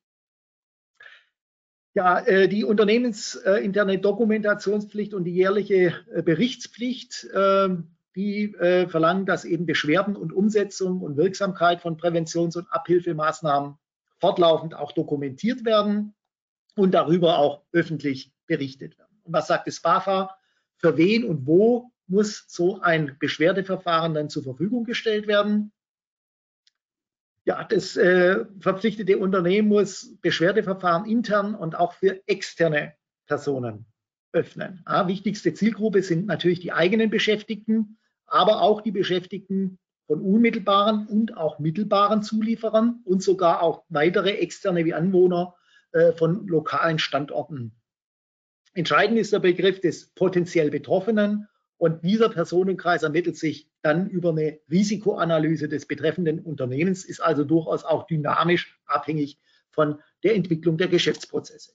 [1.95, 7.27] Ja, äh, die unternehmensinterne Dokumentationspflicht und die jährliche äh, Berichtspflicht,
[8.17, 8.55] die
[8.87, 13.75] verlangen, dass eben Beschwerden und Umsetzung und Wirksamkeit von Präventions- und Abhilfemaßnahmen
[14.19, 16.15] fortlaufend auch dokumentiert werden
[16.77, 19.19] und darüber auch öffentlich berichtet werden.
[19.23, 20.37] Und was sagt das BAFA?
[20.77, 25.73] Für wen und wo muss so ein Beschwerdeverfahren dann zur Verfügung gestellt werden.
[27.45, 32.93] Ja, das äh, verpflichtete Unternehmen muss Beschwerdeverfahren intern und auch für externe
[33.27, 33.85] Personen
[34.31, 34.83] öffnen.
[34.87, 39.77] Ja, wichtigste Zielgruppe sind natürlich die eigenen Beschäftigten, aber auch die Beschäftigten
[40.07, 45.55] von unmittelbaren und auch mittelbaren Zulieferern und sogar auch weitere externe wie Anwohner
[45.91, 47.75] äh, von lokalen Standorten.
[48.73, 54.59] Entscheidend ist der Begriff des potenziell Betroffenen und dieser Personenkreis ermittelt sich dann über eine
[54.69, 61.73] Risikoanalyse des betreffenden Unternehmens, ist also durchaus auch dynamisch abhängig von der Entwicklung der Geschäftsprozesse.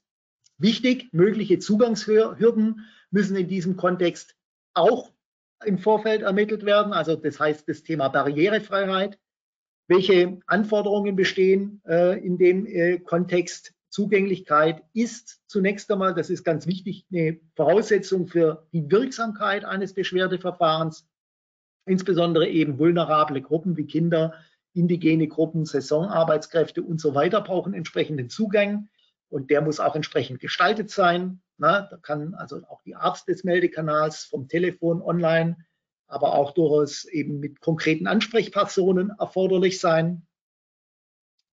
[0.58, 4.34] Wichtig, mögliche Zugangshürden müssen in diesem Kontext
[4.74, 5.12] auch
[5.64, 6.92] im Vorfeld ermittelt werden.
[6.92, 9.18] Also das heißt das Thema Barrierefreiheit.
[9.86, 13.72] Welche Anforderungen bestehen äh, in dem äh, Kontext?
[13.90, 21.09] Zugänglichkeit ist zunächst einmal, das ist ganz wichtig, eine Voraussetzung für die Wirksamkeit eines Beschwerdeverfahrens.
[21.86, 24.34] Insbesondere eben vulnerable Gruppen wie Kinder,
[24.72, 28.88] indigene Gruppen, Saisonarbeitskräfte und so weiter brauchen entsprechenden Zugang
[29.28, 31.40] und der muss auch entsprechend gestaltet sein.
[31.56, 35.56] Na, da kann also auch die Art des Meldekanals vom Telefon, online,
[36.06, 40.26] aber auch durchaus eben mit konkreten Ansprechpersonen erforderlich sein.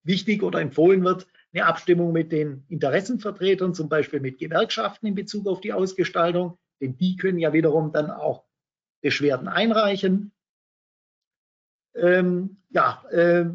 [0.03, 5.47] Wichtig oder empfohlen wird, eine Abstimmung mit den Interessenvertretern, zum Beispiel mit Gewerkschaften in Bezug
[5.47, 8.46] auf die Ausgestaltung, denn die können ja wiederum dann auch
[9.01, 10.31] Beschwerden einreichen.
[11.95, 13.45] Ähm, ja, äh,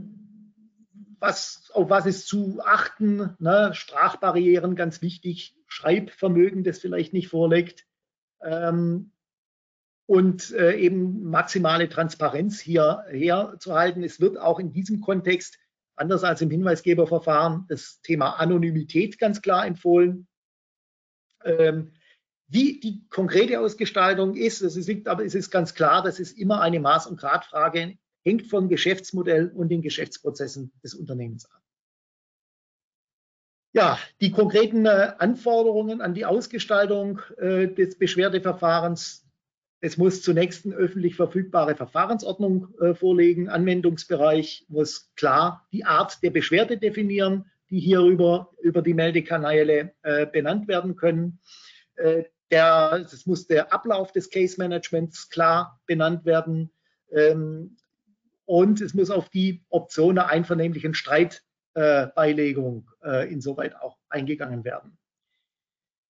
[1.18, 3.36] was, auf was ist zu achten?
[3.38, 3.70] Ne?
[3.74, 7.86] Sprachbarrieren, ganz wichtig, Schreibvermögen, das vielleicht nicht vorliegt.
[8.42, 9.12] Ähm,
[10.06, 14.02] und äh, eben maximale Transparenz hier herzuhalten.
[14.02, 15.58] Es wird auch in diesem Kontext
[15.94, 20.26] anders als im Hinweisgeberverfahren das Thema Anonymität ganz klar empfohlen.
[21.44, 21.92] Ähm,
[22.52, 26.60] wie die konkrete Ausgestaltung ist, das ist, aber es ist ganz klar, das ist immer
[26.60, 31.62] eine Maß- und Gradfrage, hängt vom Geschäftsmodell und den Geschäftsprozessen des Unternehmens ab.
[33.72, 39.20] Ja, die konkreten äh, Anforderungen an die Ausgestaltung äh, des Beschwerdeverfahrens
[39.84, 43.48] es muss zunächst eine öffentlich verfügbare Verfahrensordnung äh, vorlegen.
[43.48, 49.92] Anwendungsbereich muss klar die Art der Beschwerde definieren, die hierüber über die Meldekanäle
[50.30, 51.40] benannt werden können.
[52.52, 56.70] Äh, der, es muss der Ablauf des Case Managements klar benannt werden.
[57.10, 57.76] Ähm,
[58.44, 64.98] und es muss auf die Option der einvernehmlichen Streitbeilegung äh, insoweit auch eingegangen werden.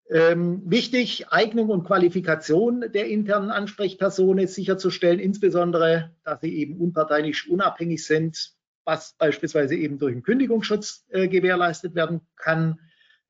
[0.10, 8.06] Ähm, wichtig, Eignung und Qualifikation der internen Ansprechpersonen sicherzustellen, insbesondere, dass sie eben unparteiisch unabhängig
[8.06, 8.54] sind,
[8.86, 12.80] was beispielsweise eben durch einen Kündigungsschutz äh, gewährleistet werden kann.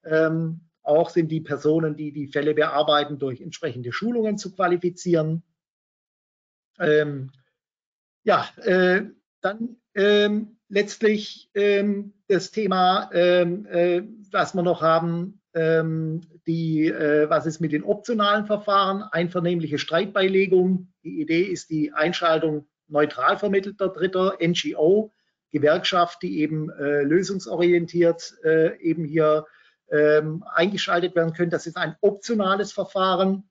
[0.06, 5.44] Ähm, auch sind die Personen, die die Fälle bearbeiten, durch entsprechende Schulungen zu qualifizieren.
[6.80, 7.32] Ähm,
[8.24, 9.04] ja, äh,
[9.42, 17.30] dann ähm, letztlich ähm, das Thema, ähm, äh, was wir noch haben, ähm, die, äh,
[17.30, 19.04] was ist mit den optionalen Verfahren?
[19.04, 20.88] Einvernehmliche Streitbeilegung.
[21.04, 25.12] Die Idee ist die Einschaltung neutral vermittelter Dritter, NGO,
[25.52, 29.46] Gewerkschaft, die eben äh, lösungsorientiert äh, eben hier
[29.94, 31.52] ähm, eingeschaltet werden können.
[31.52, 33.48] Das ist ein optionales Verfahren.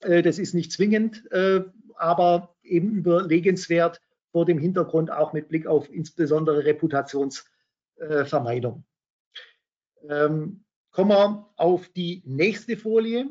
[0.00, 1.62] Äh, das ist nicht zwingend, äh,
[1.96, 4.00] aber eben überlegenswert
[4.32, 8.84] vor dem Hintergrund auch mit Blick auf insbesondere Reputationsvermeidung.
[10.08, 13.28] Ähm, kommen wir auf die nächste Folie.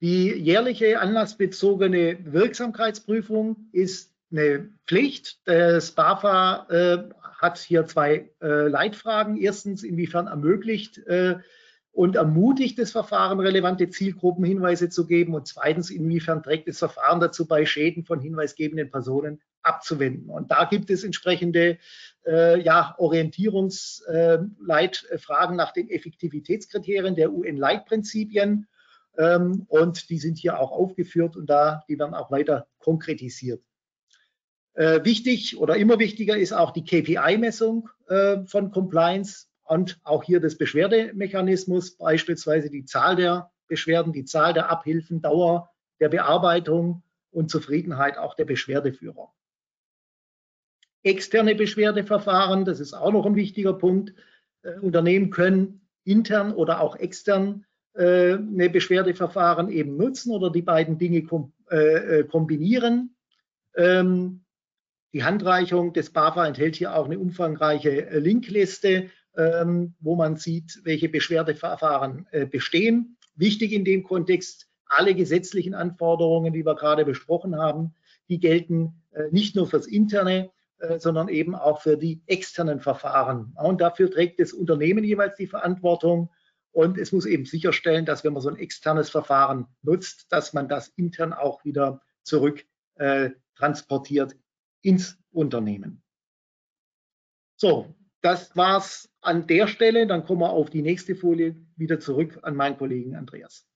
[0.00, 5.40] Die jährliche anlassbezogene Wirksamkeitsprüfung ist eine Pflicht.
[5.44, 7.08] Das BAFA äh,
[7.40, 9.36] hat hier zwei äh, Leitfragen.
[9.36, 11.36] Erstens, inwiefern ermöglicht äh,
[11.92, 15.34] und ermutigt das Verfahren, relevante Zielgruppenhinweise zu geben?
[15.34, 20.30] Und zweitens, inwiefern trägt das Verfahren dazu bei, Schäden von hinweisgebenden Personen abzuwenden?
[20.30, 21.76] Und da gibt es entsprechende
[22.26, 28.66] äh, ja, Orientierungsleitfragen nach den Effektivitätskriterien der UN-Leitprinzipien.
[29.18, 33.62] Ähm, und die sind hier auch aufgeführt und da, die werden auch weiter konkretisiert.
[34.74, 40.40] Äh, wichtig oder immer wichtiger ist auch die KPI-Messung äh, von Compliance und auch hier
[40.40, 47.50] des Beschwerdemechanismus, beispielsweise die Zahl der Beschwerden, die Zahl der Abhilfen, Dauer der Bearbeitung und
[47.50, 49.32] Zufriedenheit auch der Beschwerdeführer.
[51.02, 54.14] Externe Beschwerdeverfahren, das ist auch noch ein wichtiger Punkt.
[54.62, 60.98] Äh, Unternehmen können intern oder auch extern äh, eine Beschwerdeverfahren eben nutzen oder die beiden
[60.98, 63.16] Dinge kom äh, äh, kombinieren.
[63.76, 64.44] Ähm,
[65.12, 70.80] die Handreichung des BAFA enthält hier auch eine umfangreiche äh, Linkliste, ähm, wo man sieht,
[70.84, 73.16] welche Beschwerdeverfahren äh, bestehen.
[73.34, 77.94] Wichtig in dem Kontext, alle gesetzlichen Anforderungen, die wir gerade besprochen haben,
[78.28, 80.50] die gelten äh, nicht nur fürs interne,
[80.98, 83.54] sondern eben auch für die externen Verfahren.
[83.56, 86.28] Und dafür trägt das Unternehmen jeweils die Verantwortung.
[86.72, 90.68] Und es muss eben sicherstellen, dass wenn man so ein externes Verfahren nutzt, dass man
[90.68, 92.64] das intern auch wieder zurück
[93.54, 94.34] transportiert
[94.82, 96.02] ins Unternehmen.
[97.56, 100.06] So, das war's an der Stelle.
[100.06, 103.66] Dann kommen wir auf die nächste Folie wieder zurück an meinen Kollegen Andreas.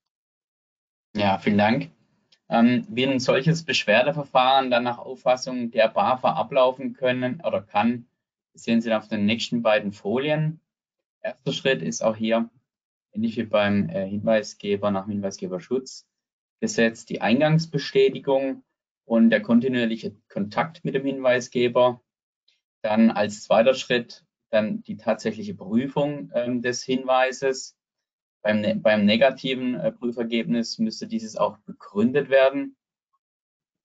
[1.16, 1.90] Ja, vielen Dank.
[2.48, 8.06] Ähm, wie ein solches Beschwerdeverfahren dann nach Auffassung der BAFA ablaufen können oder kann,
[8.54, 10.60] sehen Sie auf den nächsten beiden Folien.
[11.22, 12.48] Erster Schritt ist auch hier,
[13.12, 18.62] ähnlich wie beim äh, Hinweisgeber nach Hinweisgeberschutzgesetz, die Eingangsbestätigung
[19.06, 22.02] und der kontinuierliche Kontakt mit dem Hinweisgeber.
[22.82, 27.76] Dann als zweiter Schritt dann die tatsächliche Prüfung ähm, des Hinweises.
[28.42, 32.76] Beim, ne beim negativen äh, Prüfergebnis müsste dieses auch begründet werden.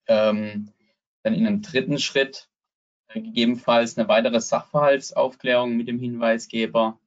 [0.07, 0.71] Ähm,
[1.23, 2.49] dann in einem dritten Schritt
[3.07, 6.99] äh, gegebenenfalls eine weitere Sachverhaltsaufklärung mit dem Hinweisgeber.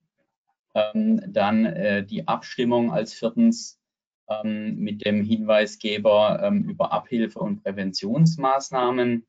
[0.74, 3.80] Ähm, dann äh, die Abstimmung als viertens
[4.28, 9.26] ähm, mit dem Hinweisgeber ähm, über Abhilfe und Präventionsmaßnahmen.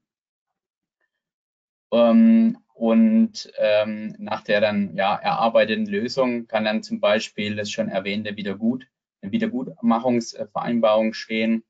[1.91, 7.87] Ähm, und ähm, nach der dann ja erarbeiteten Lösung kann dann zum Beispiel das schon
[7.87, 8.85] erwähnte Wiedergut,
[9.21, 11.63] eine Wiedergutmachungsvereinbarung stehen.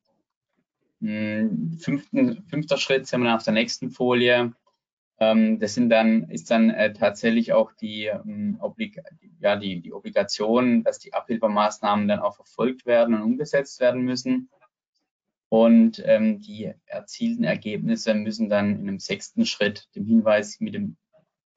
[1.02, 4.54] Hm, fünften, fünfter Schritt sind wir auf der nächsten Folie.
[5.20, 9.02] Ähm, das sind dann, ist dann äh, tatsächlich auch die, ähm, Oblig
[9.40, 14.50] ja, die, die Obligation, dass die Abhilfemaßnahmen dann auch verfolgt werden und umgesetzt werden müssen.
[15.50, 20.98] Und ähm, die erzielten Ergebnisse müssen dann in einem sechsten Schritt dem Hinweis mit dem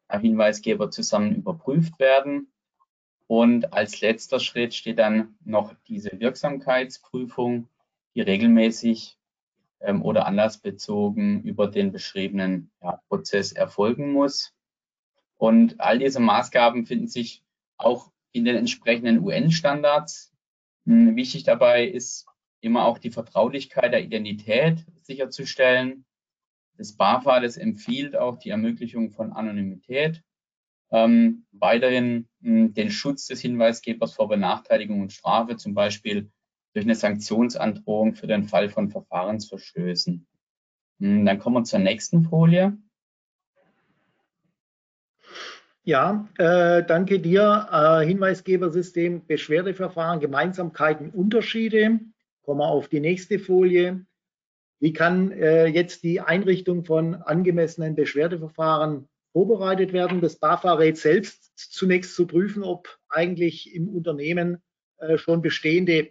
[0.09, 2.53] Hinweisgeber zusammen überprüft werden.
[3.27, 7.68] Und als letzter Schritt steht dann noch diese Wirksamkeitsprüfung,
[8.14, 9.18] die regelmäßig
[9.81, 14.53] ähm, oder anlassbezogen über den beschriebenen ja, Prozess erfolgen muss.
[15.37, 17.45] Und all diese Maßgaben finden sich
[17.77, 20.33] auch in den entsprechenden UN-Standards.
[20.85, 22.27] Hm, wichtig dabei ist
[22.61, 26.05] immer auch die Vertraulichkeit der Identität sicherzustellen.
[26.77, 30.23] Das BAFA, das empfiehlt auch die Ermöglichung von Anonymität.
[30.91, 36.31] Ähm, weiterhin mh, hm, den Schutz des Hinweisgebers vor Benachteiligung und Strafe, zum Beispiel
[36.79, 40.25] durch eine Sanktionsandrohung für den Fall von Verfahrensverstößen.
[41.01, 42.79] Hm, dann kommen wir zur nächsten Folie.
[45.83, 47.67] Ja, äh, danke dir.
[47.73, 51.99] Äh, Hinweisgebersystem, Beschwerdeverfahren, Gemeinsamkeiten, Unterschiede.
[52.43, 54.07] Kommen wir auf die nächste Folie.
[54.79, 60.21] Wie kann äh, jetzt die Einrichtung von angemessenen Beschwerdeverfahren vorbereitet werden?
[60.21, 64.62] Das BAFA rät selbst zunächst zu prüfen, ob eigentlich im Unternehmen
[64.99, 66.11] äh, schon bestehende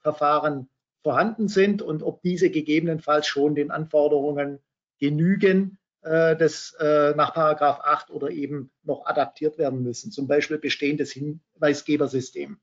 [0.00, 0.68] Meldeverfahren
[1.02, 4.58] vorhanden sind und ob diese gegebenenfalls schon den Anforderungen
[4.98, 10.58] genügen, äh, das äh, nach Paragraph 8 oder eben noch adaptiert werden müssen, zum Beispiel
[10.58, 12.58] bestehendes Hinweisgebersystem.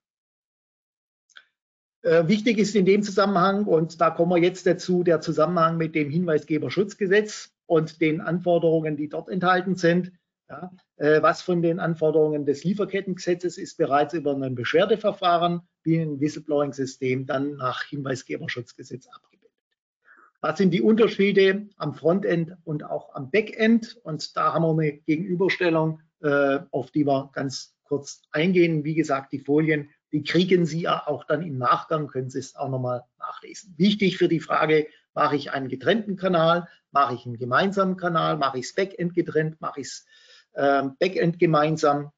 [2.03, 6.09] Wichtig ist in dem Zusammenhang, und da kommen wir jetzt dazu, der Zusammenhang mit dem
[6.09, 10.13] Hinweisgeberschutzgesetz und den Anforderungen, die dort enthalten sind.
[10.49, 16.21] Ja, äh, was von den Anforderungen des Lieferkettengesetzes ist bereits über ein Beschwerdeverfahren wie ein
[16.21, 19.51] Whistleblowing-System dann nach Hinweisgeberschutzgesetz abgebildet.
[20.39, 23.99] Was sind die Unterschiede am Frontend und auch am Backend?
[24.03, 28.83] Und da haben wir eine Gegenüberstellung äh, auf die wir ganz kurz eingehen.
[28.83, 32.55] Wie gesagt, die Folien, die kriegen Sie ja auch dann im Nachgang, können Sie es
[32.55, 33.73] auch nochmal nachlesen.
[33.77, 38.59] Wichtig für die Frage, mache ich einen getrennten Kanal, mache ich einen gemeinsamen Kanal, mache
[38.59, 40.26] ich das Backend getrennt, mache ich äh,
[40.99, 42.11] Backend gemeinsam,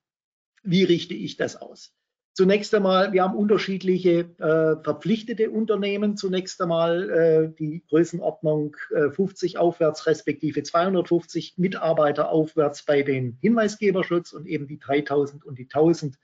[0.64, 1.94] wie richte ich das aus?
[2.40, 6.16] Zunächst einmal, wir haben unterschiedliche äh, verpflichtete Unternehmen.
[6.16, 14.32] Zunächst einmal äh, die Größenordnung äh, 50 aufwärts, respektive 250 Mitarbeiter aufwärts bei den Hinweisgeberschutz
[14.32, 16.18] und eben die 3000 und die 1000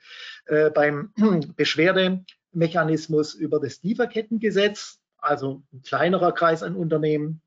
[0.45, 1.11] äh, beim
[1.57, 7.41] Beschwerdemechanismus über das Lieferkettengesetz, also ein kleinerer Kreis an Unternehmen.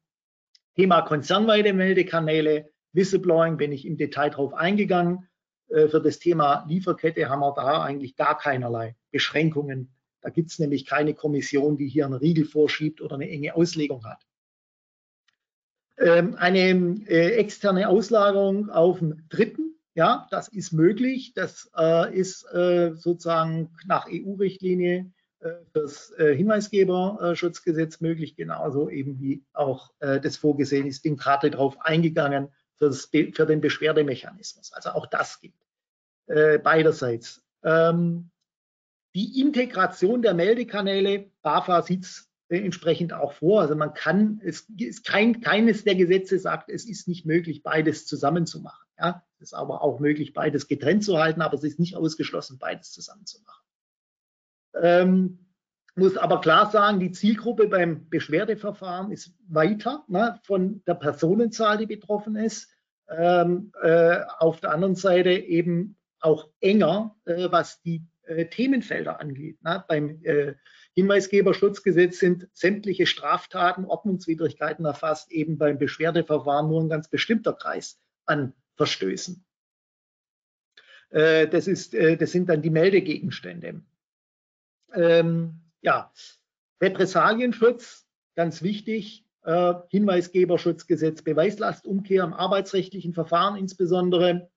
[0.77, 5.29] Thema konzernweite Meldekanäle, Whistleblowing, bin ich im Detail drauf eingegangen.
[5.69, 9.93] Äh, für das Thema Lieferkette haben wir da eigentlich gar keinerlei Beschränkungen.
[10.21, 14.05] Da gibt es nämlich keine Kommission, die hier einen Riegel vorschiebt oder eine enge Auslegung
[14.05, 14.23] hat.
[15.99, 16.71] Ähm, eine
[17.09, 21.35] äh, externe Auslagerung auf den Dritten, ja, das ist möglich.
[21.35, 22.47] Das äh, ist
[22.95, 25.11] sozusagen nach EU-Richtlinie
[25.73, 31.05] das Hinweisgeberschutzgesetz möglich, genauso eben wie auch das vorgesehen ist.
[31.05, 32.49] Bin gerade darauf eingegangen,
[32.79, 34.73] fürs, für den Beschwerdemechanismus.
[34.73, 35.59] Also auch das gibt
[36.27, 37.43] äh, beiderseits.
[37.63, 38.31] Ähm,
[39.15, 43.61] die Integration der Meldekanäle, BAFA sieht es äh, entsprechend auch vor.
[43.63, 48.07] Also man kann, es ist kein, keines der Gesetze sagt, es ist nicht möglich, beides
[48.07, 48.87] zusammen zu machen.
[48.99, 52.59] Ja, es ist aber auch möglich, beides getrennt zu halten, aber es ist nicht ausgeschlossen,
[52.59, 53.65] beides zusammen zu machen.
[54.81, 55.48] Ähm,
[55.99, 61.87] muss aber klar sagen, die Zielgruppe beim Beschwerdeverfahren ist weiter ne, von der Personenzahl, die
[61.87, 62.71] betroffen ist.
[63.11, 69.63] Ähm, äh, auf der anderen Seite eben auch enger, äh, was die äh, Themenfelder angeht.
[69.63, 69.85] Ne.
[69.89, 70.55] Beim äh,
[70.95, 78.53] Hinweisgeberschutzgesetz sind sämtliche Straftaten, Ordnungswidrigkeiten erfasst, eben beim Beschwerdeverfahren nur ein ganz bestimmter Kreis an
[78.77, 79.45] Verstößen.
[81.11, 83.83] Äh, das, ist, äh, das sind dann die Meldegegenstände.
[84.93, 86.13] Ähm, ja,
[86.81, 94.51] Repressalienschutz, ganz wichtig, äh, Hinweisgeberschutzgesetz, Beweislastumkehr im arbeitsrechtlichen Verfahren insbesondere.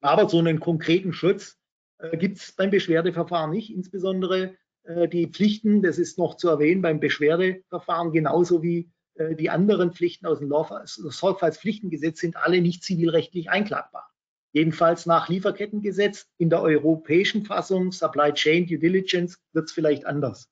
[0.00, 1.58] Aber so einen konkreten Schutz
[1.98, 6.82] äh, gibt es beim Beschwerdeverfahren nicht, insbesondere äh, die Pflichten, das ist noch zu erwähnen,
[6.82, 10.52] beim Beschwerdeverfahren genauso wie äh, die anderen Pflichten aus dem
[10.84, 14.13] Sorgfaltspflichtengesetz sind alle nicht zivilrechtlich einklagbar.
[14.54, 20.48] Jedenfalls nach Lieferkettengesetz in der europäischen Fassung Supply Chain Due Diligence wird es vielleicht anders.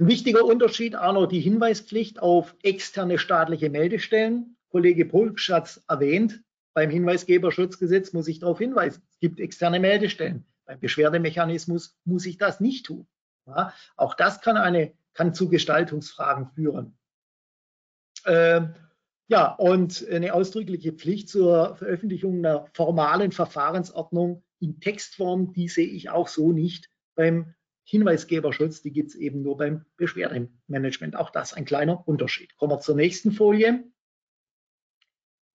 [0.00, 4.56] Ein wichtiger Unterschied noch die Hinweispflicht auf externe staatliche Meldestellen.
[4.70, 6.42] Kollege Pulksch hat es erwähnt.
[6.74, 9.02] Beim Hinweisgeberschutzgesetz muss ich darauf hinweisen.
[9.12, 10.44] Es gibt externe Meldestellen.
[10.64, 13.06] Beim Beschwerdemechanismus muss ich das nicht tun.
[13.46, 16.98] Ja, auch das kann, eine, kann zu Gestaltungsfragen führen.
[18.26, 18.74] Ähm,
[19.28, 26.10] ja, und eine ausdrückliche Pflicht zur Veröffentlichung einer formalen Verfahrensordnung in Textform, die sehe ich
[26.10, 27.54] auch so nicht beim
[27.84, 28.82] Hinweisgeberschutz.
[28.82, 31.16] Die gibt es eben nur beim Beschwerdemanagement.
[31.16, 32.56] Auch das ein kleiner Unterschied.
[32.56, 33.84] Kommen wir zur nächsten Folie.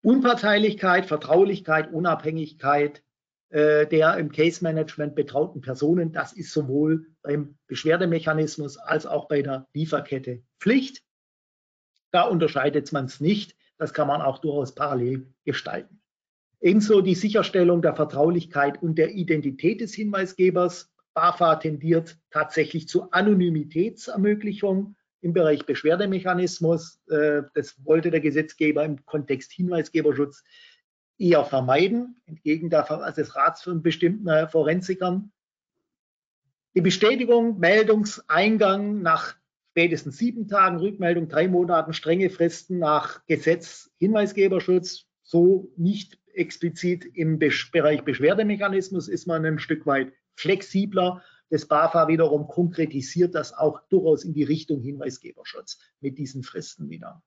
[0.01, 3.03] Unparteilichkeit, Vertraulichkeit, Unabhängigkeit
[3.53, 9.43] äh, der im Case Management betrauten Personen, das ist sowohl beim Beschwerdemechanismus als auch bei
[9.43, 11.03] der Lieferkette Pflicht.
[12.09, 13.55] Da unterscheidet man es nicht.
[13.83, 15.99] Das kann man auch durchaus parallel gestalten.
[16.61, 20.89] Ebenso die Sicherstellung der Vertraulichkeit und der Identität des Hinweisgebers.
[21.13, 27.01] BAFA tendiert tatsächlich zur Anonymitätsermöglichung im Bereich Beschwerdemechanismus.
[27.09, 30.45] Äh, das wollte der Gesetzgeber im Kontext Hinweisgeberschutz
[31.17, 35.33] eher vermeiden, entgegen also des Rats von bestimmten Forensikern.
[36.73, 39.35] Die Bestätigung, Meldungseingang nach
[39.73, 47.39] spätestens sieben Tagen Rückmeldung, drei Monaten strenge Fristen nach Gesetz Hinweisgeberschutz, so nicht explizit im
[47.39, 51.23] Bereich Beschwerdemechanismus ist man ein Stück weit flexibler.
[51.49, 57.23] Das BAFA wiederum konkretisiert das auch durchaus in die Richtung Hinweisgeberschutz mit diesen Fristen wieder.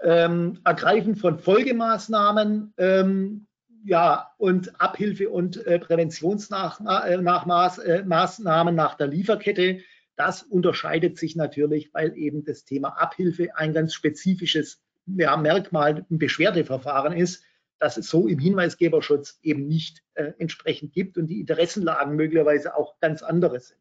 [0.00, 3.46] Ähm, Ergreifen von Folgemaßnahmen, ähm,
[3.84, 9.82] ja, und Abhilfe und äh, Präventionsmaßnahmen äh, nach der Lieferkette
[10.16, 16.18] das unterscheidet sich natürlich, weil eben das Thema Abhilfe ein ganz spezifisches ja, Merkmal im
[16.18, 17.44] Beschwerdeverfahren ist,
[17.78, 22.98] dass es so im Hinweisgeberschutz eben nicht äh, entsprechend gibt und die Interessenlagen möglicherweise auch
[23.00, 23.78] ganz andere sind.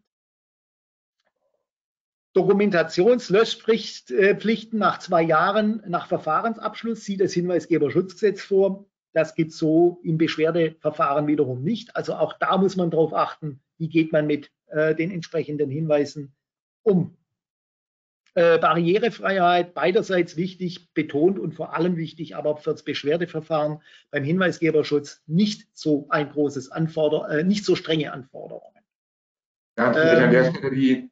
[2.33, 8.85] Dokumentationslöschpflichten nach zwei Jahren nach Verfahrensabschluss sieht das Hinweisgeberschutzgesetz vor.
[9.13, 11.95] Das gibt es so im Beschwerdeverfahren wiederum nicht.
[11.95, 16.33] Also auch da muss man darauf achten, wie geht man mit äh, den entsprechenden Hinweisen
[16.83, 17.17] um.
[18.33, 25.21] Äh, Barrierefreiheit beiderseits wichtig, betont und vor allem wichtig, aber für das Beschwerdeverfahren beim Hinweisgeberschutz
[25.25, 28.81] nicht so ein großes Anforder äh, nicht so strenge Anforderungen.
[29.77, 31.09] Ja, vielleicht, ähm, an der Stelle die,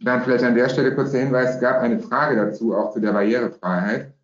[0.00, 3.00] dann vielleicht an der Stelle kurz der Hinweis, es gab eine Frage dazu, auch zu
[3.00, 4.14] der Barrierefreiheit.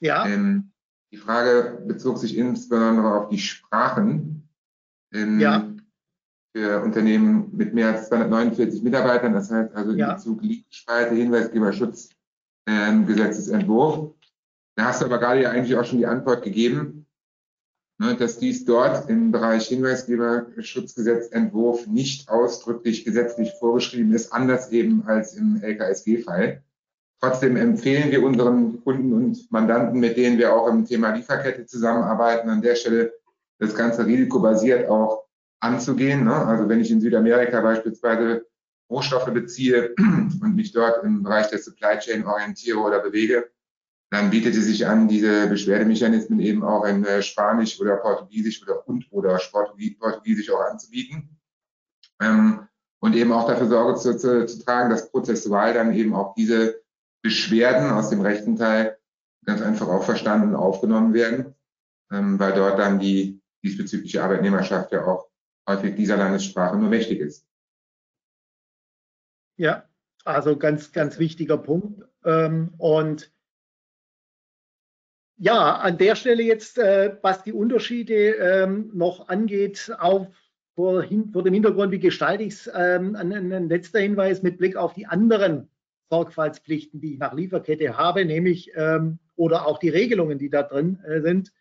[0.00, 0.26] Ja.
[0.26, 0.72] Ähm,
[1.12, 4.48] die Frage bezog sich insbesondere auf die Sprachen.
[5.12, 5.73] Ähm, ja
[6.54, 10.10] für Unternehmen mit mehr als 249 Mitarbeitern, das heißt also ja.
[10.10, 12.10] in Bezug Liegensspalte, Hinweisgeberschutz,
[12.66, 13.06] ähm.
[14.76, 17.06] Da hast du aber gerade ja eigentlich auch schon die Antwort gegeben,
[17.98, 25.34] ne, dass dies dort im Bereich Hinweisgeberschutzgesetzentwurf nicht ausdrücklich gesetzlich vorgeschrieben ist, anders eben als
[25.34, 26.62] im LKSG-Fall.
[27.20, 32.48] Trotzdem empfehlen wir unseren Kunden und Mandanten, mit denen wir auch im Thema Lieferkette zusammenarbeiten,
[32.48, 33.12] an der Stelle
[33.58, 35.23] das Ganze risikobasiert auch
[35.64, 36.24] anzugehen.
[36.24, 36.34] Ne?
[36.34, 38.46] Also wenn ich in Südamerika beispielsweise
[38.90, 43.50] Rohstoffe beziehe und mich dort im Bereich der Supply Chain orientiere oder bewege,
[44.10, 48.86] dann bietet es sich an, diese Beschwerdemechanismen eben auch in äh, Spanisch oder Portugiesisch oder
[48.86, 49.40] und oder
[49.98, 51.36] Portugiesisch auch anzubieten.
[52.20, 52.68] Ähm,
[53.00, 56.80] und eben auch dafür Sorge zu, zu, zu tragen, dass prozessual dann eben auch diese
[57.22, 58.96] Beschwerden aus dem rechten Teil
[59.44, 61.54] ganz einfach auch verstanden und aufgenommen werden,
[62.12, 65.28] ähm, weil dort dann die diesbezügliche Arbeitnehmerschaft ja auch
[65.68, 67.46] häufig dieser Landessprache nur mächtig ist.
[69.56, 69.88] Ja,
[70.24, 72.02] also ganz, ganz wichtiger Punkt.
[72.24, 73.32] Ähm, und
[75.36, 80.30] ja, an der Stelle jetzt, äh, was die Unterschiede ähm, noch angeht, auch
[80.74, 84.92] vor, dem Hintergrund, wie gestalte ich es, ähm, ein, ein letzter Hinweis mit Blick auf
[84.92, 85.68] die anderen
[86.10, 88.72] Sorgfaltspflichten, die ich nach Lieferkette habe, nämlich
[89.36, 91.52] oder auch die Regelungen, die da drin äh, sind.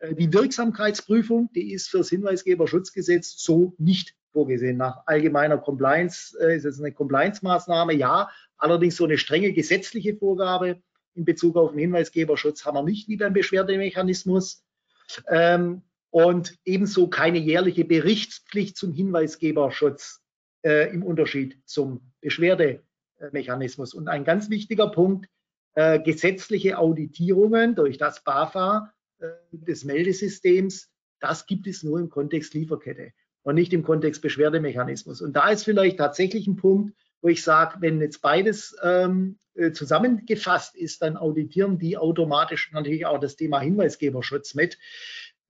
[0.00, 4.76] Äh, die Wirksamkeitsprüfung, die ist für das Hinweisgeberschutzgesetz so nicht vorgesehen.
[4.76, 10.82] Nach allgemeiner Compliance äh, ist es eine Compliance-Maßnahme, ja, allerdings so eine strenge gesetzliche Vorgabe
[11.14, 14.64] in Bezug auf den Hinweisgeberschutz haben wir nicht wie beim Beschwerdemechanismus.
[15.28, 20.22] Ähm, und ebenso keine jährliche Berichtspflicht zum Hinweisgeberschutz
[20.62, 23.94] äh, im Unterschied zum Beschwerdemechanismus.
[23.94, 25.28] Und ein ganz wichtiger Punkt,
[25.74, 28.92] äh, gesetzliche Auditierungen durch das BAFA
[29.52, 30.90] des Meldesystems,
[31.20, 33.12] das gibt es nur im Kontext Lieferkette
[33.42, 35.20] und nicht im Kontext Beschwerdemechanismus.
[35.20, 39.72] Und da ist vielleicht tatsächlich ein Punkt, wo ich sage, wenn jetzt beides ähm, äh,
[39.72, 44.78] zusammengefasst ist, dann auditieren die automatisch natürlich auch das Thema Hinweisgeberschutz mit.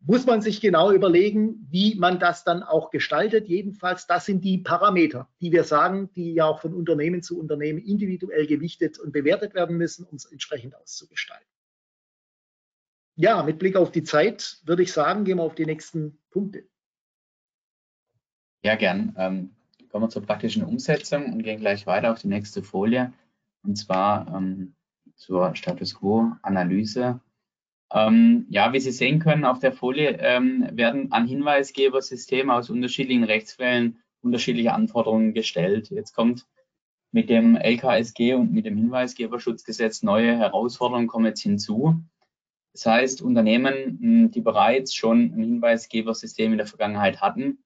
[0.03, 3.49] Muss man sich genau überlegen, wie man das dann auch gestaltet.
[3.49, 7.79] Jedenfalls, das sind die Parameter, die wir sagen, die ja auch von Unternehmen zu Unternehmen
[7.79, 11.47] individuell gewichtet und bewertet werden müssen, um es entsprechend auszugestalten
[13.21, 16.65] ja, mit Blick auf die Zeit würde ich sagen, gehen wir auf die nächsten Punkte.
[18.63, 19.15] Ja, gern.
[19.19, 19.51] Ähm,
[19.91, 23.13] kommen wir zur praktischen Umsetzung und gehen gleich weiter auf die nächste Folie.
[23.63, 24.75] Und zwar ähm,
[25.17, 27.21] zur Status Quo-Analyse.
[27.93, 33.25] Ähm, ja, wie Sie sehen können auf der Folie, ähm, werden an Hinweisgebersysteme aus unterschiedlichen
[33.25, 35.91] Rechtsfällen unterschiedliche Anforderungen gestellt.
[35.91, 36.47] Jetzt kommt
[37.13, 42.03] mit dem LKSG und mit dem Hinweisgeberschutzgesetz neue Herausforderungen kommen jetzt hinzu.
[42.73, 47.65] Das heißt, Unternehmen, hm, die bereits schon ein Hinweisgebersystem in der Vergangenheit hatten,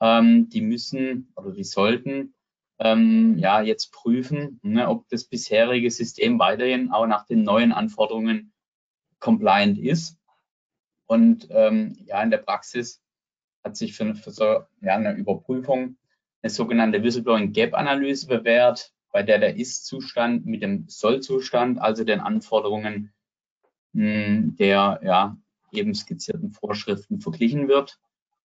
[0.00, 2.34] ähm, die müssen oder die sollten
[2.78, 8.52] ähm, ja jetzt prüfen, ne, ob das bisherige System weiterhin auch nach den neuen Anforderungen
[9.18, 10.18] compliant ist.
[11.06, 13.02] Und ähm, ja, in der Praxis
[13.64, 14.44] hat sich für, für so
[14.80, 15.96] ja, eine Überprüfung
[16.42, 22.20] eine sogenannte Whistleblowing Gap Analyse bewährt, bei der der Ist-Zustand mit dem Soll-Zustand, also den
[22.20, 23.12] Anforderungen
[23.96, 25.36] der ja,
[25.72, 27.98] eben skizzierten Vorschriften verglichen wird.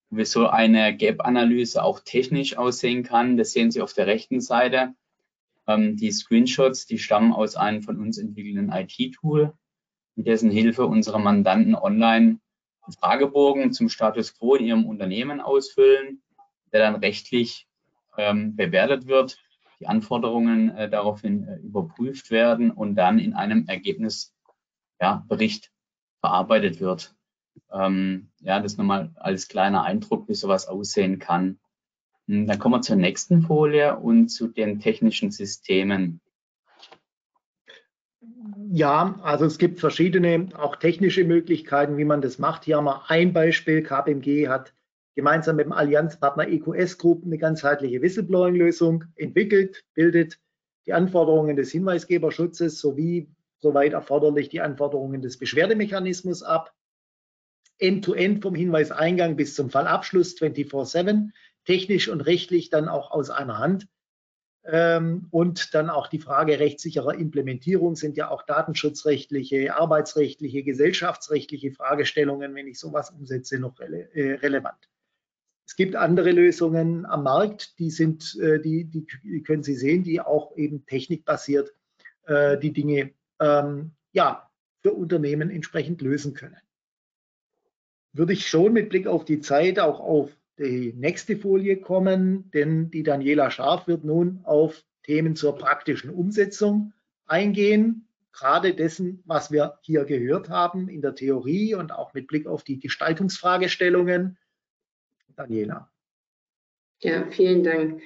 [0.09, 4.93] Wie so eine Gap-Analyse auch technisch aussehen kann, das sehen Sie auf der rechten Seite.
[5.67, 9.53] Ähm, die Screenshots, die stammen aus einem von uns entwickelten IT-Tool,
[10.15, 12.39] mit dessen Hilfe unsere Mandanten online
[12.99, 16.21] Fragebogen zum Status quo in ihrem Unternehmen ausfüllen,
[16.73, 17.67] der dann rechtlich
[18.17, 19.37] ähm, bewertet wird,
[19.79, 24.33] die Anforderungen äh, daraufhin äh, überprüft werden und dann in einem Ergebnis
[25.01, 25.71] ja, Bericht
[26.19, 27.15] verarbeitet wird.
[27.71, 31.59] Ähm, ja, das nochmal als kleiner Eindruck, wie sowas aussehen kann.
[32.27, 36.21] Hm, dann kommen wir zur nächsten Folie und zu den technischen Systemen.
[38.69, 42.63] Ja, also es gibt verschiedene, auch technische Möglichkeiten, wie man das macht.
[42.63, 43.83] Hier haben wir ein Beispiel.
[43.83, 44.73] KPMG hat
[45.15, 50.39] gemeinsam mit dem Allianzpartner EQS Group eine ganzheitliche Whistleblowing-Lösung entwickelt, bildet
[50.85, 53.27] die Anforderungen des Hinweisgeberschutzes sowie
[53.61, 56.73] soweit erforderlich die Anforderungen des Beschwerdemechanismus ab.
[57.77, 61.29] End-to-end -End vom Hinweiseingang bis zum Fallabschluss 24-7,
[61.65, 63.87] technisch und rechtlich dann auch aus einer Hand.
[64.63, 72.53] Ähm, und dann auch die Frage rechtssicherer Implementierung sind ja auch datenschutzrechtliche, arbeitsrechtliche, gesellschaftsrechtliche Fragestellungen,
[72.53, 74.77] wenn ich sowas umsetze, noch äh, relevant.
[75.65, 80.21] Es gibt andere Lösungen am Markt, die sind, äh, die, die können Sie sehen, die
[80.21, 81.73] auch eben technikbasiert
[82.27, 84.49] äh, die Dinge ähm, ja,
[84.81, 86.57] für Unternehmen entsprechend lösen können.
[88.13, 92.91] Würde ich schon mit Blick auf die Zeit auch auf die nächste Folie kommen, denn
[92.91, 96.93] die Daniela Scharf wird nun auf Themen zur praktischen Umsetzung
[97.25, 102.47] eingehen, gerade dessen, was wir hier gehört haben in der Theorie und auch mit Blick
[102.47, 104.37] auf die Gestaltungsfragestellungen.
[105.35, 105.89] Daniela.
[106.99, 108.01] Ja, vielen Dank.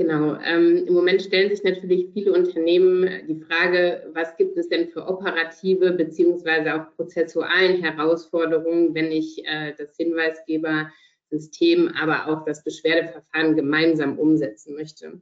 [0.00, 0.38] Genau.
[0.42, 5.06] Ähm, Im Moment stellen sich natürlich viele Unternehmen die Frage, was gibt es denn für
[5.06, 14.18] operative beziehungsweise auch prozessualen Herausforderungen, wenn ich äh, das Hinweisgebersystem, aber auch das Beschwerdeverfahren gemeinsam
[14.18, 15.20] umsetzen möchte.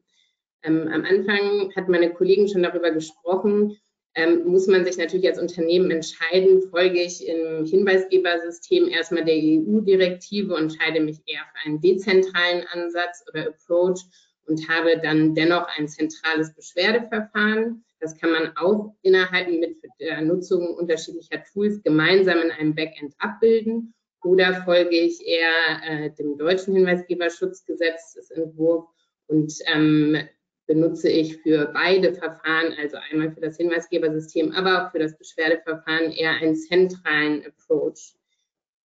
[0.62, 3.76] Ähm, am Anfang hat meine Kollegin schon darüber gesprochen,
[4.14, 10.54] ähm, muss man sich natürlich als Unternehmen entscheiden, folge ich im Hinweisgebersystem erstmal der EU-Direktive
[10.54, 14.04] und entscheide mich eher für einen dezentralen Ansatz oder Approach
[14.48, 17.84] und habe dann dennoch ein zentrales Beschwerdeverfahren.
[18.00, 23.92] Das kann man auch innerhalb mit der Nutzung unterschiedlicher Tools gemeinsam in einem Backend abbilden.
[24.24, 25.52] Oder folge ich eher
[25.84, 28.86] äh, dem deutschen Hinweisgeberschutzgesetzentwurf
[29.28, 30.18] und ähm,
[30.66, 36.12] benutze ich für beide Verfahren, also einmal für das Hinweisgebersystem, aber auch für das Beschwerdeverfahren
[36.12, 38.17] eher einen zentralen Approach.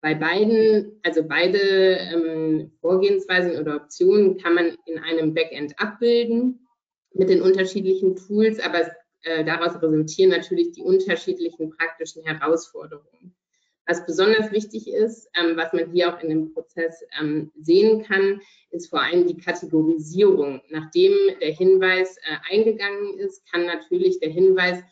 [0.03, 6.67] Bei beiden, also beide ähm, Vorgehensweisen oder Optionen kann man in einem Backend abbilden
[7.13, 8.91] mit den unterschiedlichen Tools, aber
[9.21, 13.33] äh, daraus resultieren natürlich die unterschiedlichen praktischen Herausforderungen.
[13.87, 18.41] Was besonders wichtig ist, ähm, was man hier auch in dem Prozess ähm, sehen kann,
[18.71, 20.61] ist vor allem die Kategorisierung.
[20.69, 24.83] Nachdem der Hinweis äh, eingegangen ist, kann natürlich der Hinweis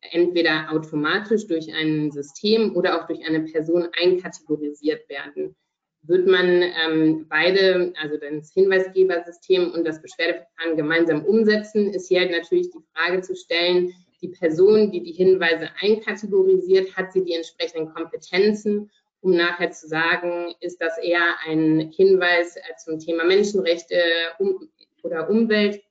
[0.00, 5.56] entweder automatisch durch ein System oder auch durch eine Person einkategorisiert werden.
[6.02, 12.30] Wird man ähm, beide, also das Hinweisgebersystem und das Beschwerdeverfahren gemeinsam umsetzen, ist hier halt
[12.30, 13.92] natürlich die Frage zu stellen,
[14.22, 18.90] die Person, die die Hinweise einkategorisiert, hat sie die entsprechenden Kompetenzen,
[19.20, 23.96] um nachher zu sagen, ist das eher ein Hinweis äh, zum Thema Menschenrechte
[25.02, 25.82] oder Umwelt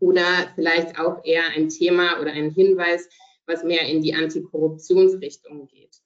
[0.00, 0.22] oder
[0.54, 3.08] vielleicht auch eher ein Thema oder ein Hinweis,
[3.48, 6.00] was mehr in die Antikorruptionsrichtung geht.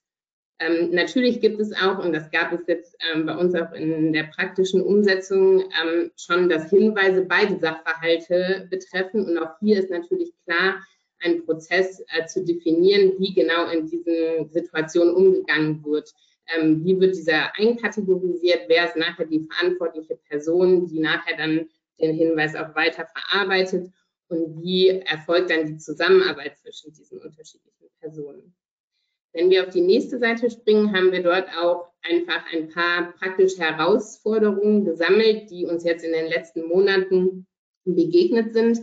[0.59, 4.13] Ähm, natürlich gibt es auch, und das gab es jetzt ähm, bei uns auch in
[4.13, 9.25] der praktischen Umsetzung, ähm, schon, dass Hinweise beide Sachverhalte betreffen.
[9.25, 10.81] Und auch hier ist natürlich klar,
[11.21, 16.11] einen Prozess äh, zu definieren, wie genau in diesen Situationen umgegangen wird.
[16.55, 18.63] Ähm, wie wird dieser einkategorisiert?
[18.67, 21.69] Wer ist nachher die verantwortliche Person, die nachher dann
[21.99, 23.89] den Hinweis auch weiter verarbeitet?
[24.29, 28.55] Und wie erfolgt dann die Zusammenarbeit zwischen diesen unterschiedlichen Personen?
[29.33, 33.59] Wenn wir auf die nächste Seite springen, haben wir dort auch einfach ein paar praktische
[33.59, 37.47] Herausforderungen gesammelt, die uns jetzt in den letzten Monaten
[37.83, 38.79] begegnet sind.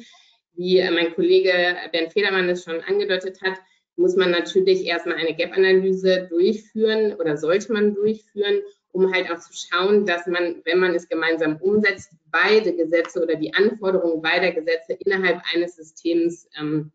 [0.54, 1.52] Wie äh, mein Kollege
[1.92, 3.58] Bernd Federmann es schon angedeutet hat,
[3.96, 8.60] muss man natürlich erstmal eine Gap-Analyse durchführen oder sollte man durchführen,
[8.92, 13.36] um halt auch zu schauen, dass man, wenn man es gemeinsam umsetzt, beide Gesetze oder
[13.36, 16.92] die Anforderungen beider Gesetze innerhalb eines Systems ähm,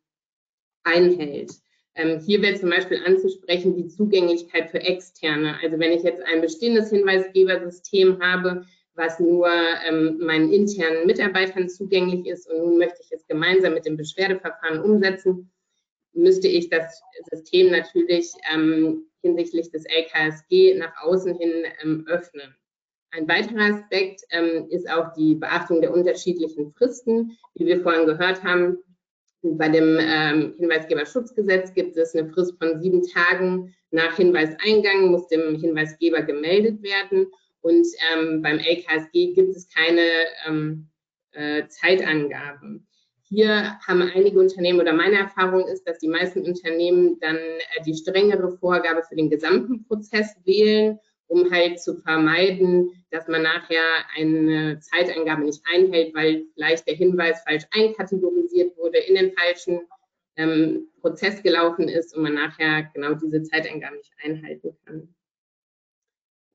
[0.83, 1.51] einhält.
[1.95, 5.57] Ähm, hier wäre zum Beispiel anzusprechen die Zugänglichkeit für Externe.
[5.63, 8.65] Also wenn ich jetzt ein bestehendes Hinweisgebersystem habe,
[8.95, 9.47] was nur
[9.87, 14.81] ähm, meinen internen Mitarbeitern zugänglich ist und nun möchte ich es gemeinsam mit dem Beschwerdeverfahren
[14.81, 15.51] umsetzen,
[16.13, 22.55] müsste ich das System natürlich ähm, hinsichtlich des LKSG nach außen hin ähm, öffnen.
[23.11, 27.38] Ein weiterer Aspekt ähm, ist auch die Beachtung der unterschiedlichen Fristen.
[27.55, 28.78] Wie wir vorhin gehört haben,
[29.41, 35.55] bei dem ähm, Hinweisgeberschutzgesetz gibt es eine Frist von sieben Tagen nach Hinweiseingang, muss dem
[35.55, 37.28] Hinweisgeber gemeldet werden.
[37.61, 40.07] Und ähm, beim LKSG gibt es keine
[40.47, 40.89] ähm,
[41.32, 42.88] äh, Zeitangaben.
[43.36, 47.93] Hier haben einige Unternehmen oder meine Erfahrung ist, dass die meisten Unternehmen dann äh, die
[47.93, 53.83] strengere Vorgabe für den gesamten Prozess wählen, um halt zu vermeiden, dass man nachher
[54.15, 59.81] eine Zeitangabe nicht einhält, weil vielleicht der Hinweis falsch einkategorisiert wurde, in den falschen
[60.38, 65.13] ähm, Prozess gelaufen ist und man nachher genau diese Zeitangabe nicht einhalten kann.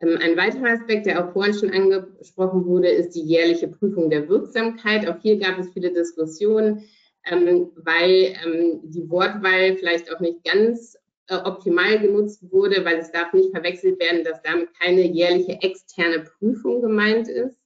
[0.01, 4.29] Ähm, ein weiterer Aspekt, der auch vorhin schon angesprochen wurde, ist die jährliche Prüfung der
[4.29, 5.09] Wirksamkeit.
[5.09, 6.85] Auch hier gab es viele Diskussionen,
[7.31, 10.97] ähm, weil ähm, die Wortwahl vielleicht auch nicht ganz
[11.29, 16.21] äh, optimal genutzt wurde, weil es darf nicht verwechselt werden, dass damit keine jährliche externe
[16.21, 17.57] Prüfung gemeint ist.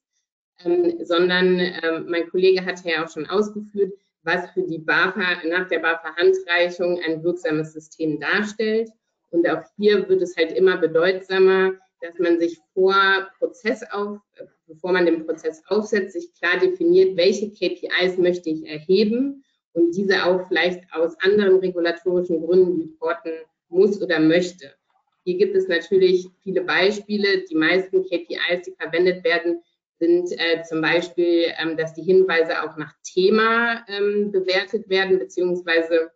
[1.02, 1.60] sondern
[2.06, 7.24] mein Kollege hatte ja auch schon ausgeführt, was für die BAFA nach der BAFA-Handreichung ein
[7.24, 8.88] wirksames System darstellt.
[9.30, 11.72] Und auch hier wird es halt immer bedeutsamer,
[12.04, 12.94] dass man sich vor
[13.38, 14.18] Prozess auf,
[14.66, 19.42] bevor man den Prozess aufsetzt, sich klar definiert, welche KPIs möchte ich erheben
[19.72, 23.32] und diese auch vielleicht aus anderen regulatorischen Gründen reporten
[23.68, 24.74] muss oder möchte.
[25.24, 27.44] Hier gibt es natürlich viele Beispiele.
[27.50, 29.62] Die meisten KPIs, die verwendet werden,
[29.98, 36.10] sind äh, zum Beispiel, ähm, dass die Hinweise auch nach Thema ähm, bewertet werden, beziehungsweise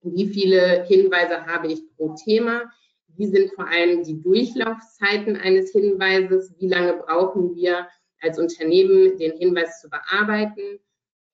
[0.00, 2.72] wie viele Hinweise habe ich pro Thema,
[3.18, 7.88] wie sind vor allem die Durchlaufzeiten eines Hinweises, wie lange brauchen wir
[8.20, 10.78] als Unternehmen, den Hinweis zu bearbeiten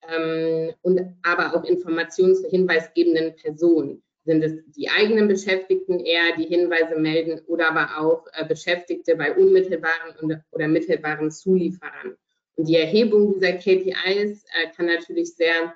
[0.08, 4.02] ähm, und aber auch Informationen zur hinweisgebenden Person.
[4.24, 9.34] Sind es die eigenen Beschäftigten eher, die Hinweise melden oder aber auch äh, Beschäftigte bei
[9.34, 12.16] unmittelbaren und, oder mittelbaren Zulieferern?
[12.56, 15.74] Und die Erhebung dieser KPIs äh, kann natürlich sehr,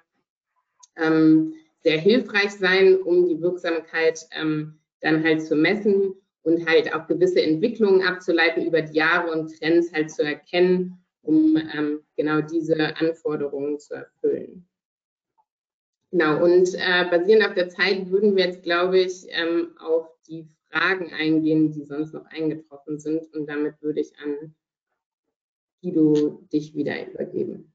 [0.97, 1.53] ähm,
[1.83, 7.43] sehr hilfreich sein, um die Wirksamkeit ähm, dann halt zu messen und halt auch gewisse
[7.43, 13.79] Entwicklungen abzuleiten über die Jahre und Trends halt zu erkennen, um ähm, genau diese Anforderungen
[13.79, 14.67] zu erfüllen.
[16.11, 20.49] Genau, und äh, basierend auf der Zeit würden wir jetzt, glaube ich, ähm, auf die
[20.71, 23.33] Fragen eingehen, die sonst noch eingetroffen sind.
[23.35, 24.55] Und damit würde ich an
[25.83, 27.73] Guido dich wieder übergeben.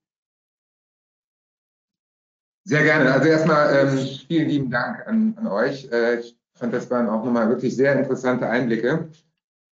[2.66, 3.14] Sehr gerne.
[3.14, 3.98] Also erstmal ähm,
[4.28, 5.92] vielen lieben Dank an, an euch.
[5.92, 9.10] Äh, ich fand, das waren auch nochmal wirklich sehr interessante Einblicke.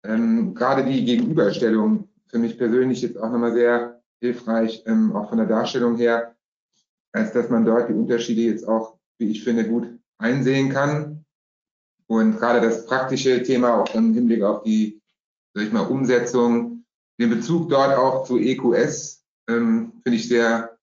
[0.03, 5.38] Ähm, gerade die Gegenüberstellung für mich persönlich jetzt auch nochmal sehr hilfreich, ähm, auch von
[5.38, 6.36] der Darstellung her
[7.11, 11.25] als dass man dort die Unterschiede jetzt auch, wie ich finde, gut einsehen kann.
[12.07, 15.01] Und gerade das praktische Thema auch im Hinblick auf die,
[15.53, 16.86] sag ich mal, Umsetzung,
[17.19, 20.77] den Bezug dort auch zu EQS, ähm, finde ich sehr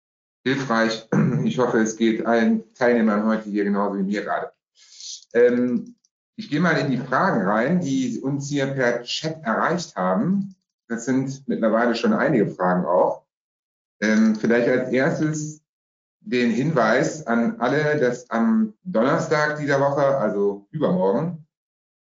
[0.44, 1.08] hilfreich.
[1.44, 4.50] Ich hoffe, es geht allen Teilnehmern heute hier genauso wie mir gerade.
[5.34, 5.96] Ähm,
[6.36, 10.54] ich gehe mal in die Fragen rein, die uns hier per Chat erreicht haben.
[10.88, 13.24] Das sind mittlerweile schon einige Fragen auch.
[14.00, 15.62] Ähm, vielleicht als erstes
[16.20, 21.46] den Hinweis an alle, dass am Donnerstag dieser Woche, also übermorgen,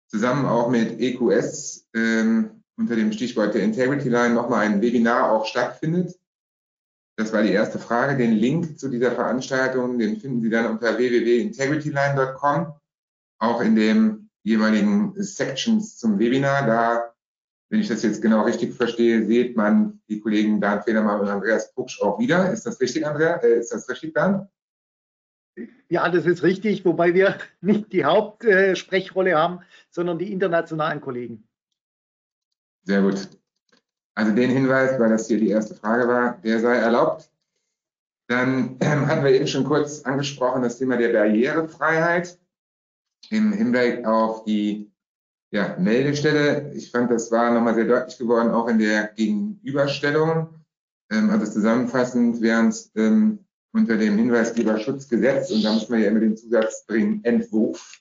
[0.09, 5.47] zusammen auch mit EQS ähm, unter dem Stichwort der Integrity Line nochmal ein Webinar auch
[5.47, 6.19] stattfindet.
[7.17, 8.17] Das war die erste Frage.
[8.17, 12.75] Den Link zu dieser Veranstaltung, den finden Sie dann unter www.integrityline.com,
[13.47, 16.67] auch in den jeweiligen Sections zum Webinar.
[16.67, 17.15] Da
[17.75, 21.73] wenn ich das jetzt genau richtig verstehe, sieht man die Kollegen Bernd Federmann und Andreas
[21.75, 22.53] Pucksch auch wieder.
[22.53, 23.37] Ist das richtig, Andrea?
[23.39, 24.49] Äh, ist das richtig, Bernd?
[25.89, 29.59] Ja, das ist richtig, wobei wir nicht die Hauptsprechrolle haben,
[29.91, 31.49] sondern die internationalen Kollegen.
[32.85, 33.29] Sehr gut.
[34.15, 37.29] Also den Hinweis, weil das hier die erste Frage war, der sei erlaubt.
[38.29, 42.39] Dann hatten wir eben schon kurz angesprochen das Thema der Barrierefreiheit
[43.31, 44.91] im Hinblick auf die
[45.51, 46.73] ja, Meldestelle.
[46.75, 50.49] Ich fand, das war nochmal sehr deutlich geworden, auch in der Gegenüberstellung.
[51.11, 53.39] Ähm, also zusammenfassend wären es ähm,
[53.73, 58.01] unter dem Hinweisgeberschutzgesetz, und da muss man ja immer den Zusatz bringen, Entwurf,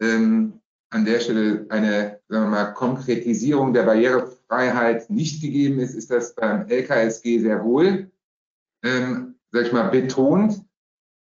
[0.00, 6.10] ähm, an der Stelle eine sagen wir mal, Konkretisierung der Barrierefreiheit nicht gegeben ist, ist
[6.10, 8.10] das beim LKSG sehr wohl,
[8.84, 10.62] ähm, sag ich mal, betont.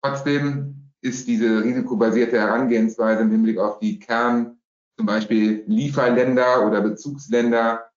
[0.02, 0.75] Trotzdem
[1.06, 4.58] ist diese risikobasierte Herangehensweise im Hinblick auf die Kern-
[4.96, 7.90] zum Beispiel Lieferländer oder Bezugsländer,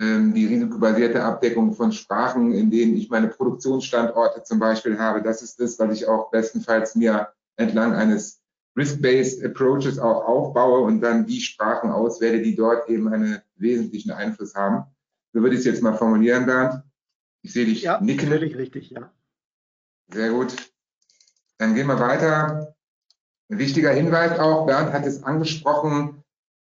[0.00, 5.22] ähm, die risikobasierte Abdeckung von Sprachen, in denen ich meine Produktionsstandorte zum Beispiel habe.
[5.22, 8.42] Das ist das, was ich auch bestenfalls mir entlang eines
[8.76, 14.54] Risk-Based Approaches auch aufbaue und dann die Sprachen auswähle, die dort eben einen wesentlichen Einfluss
[14.54, 14.84] haben.
[15.32, 16.82] So würde ich es jetzt mal formulieren, Bernd.
[17.42, 18.28] Ich sehe dich ja, nicken.
[18.28, 19.12] Völlig richtig, ja.
[20.12, 20.69] Sehr gut.
[21.60, 22.74] Dann gehen wir weiter.
[23.50, 26.24] Ein wichtiger Hinweis auch, Bernd hat es angesprochen,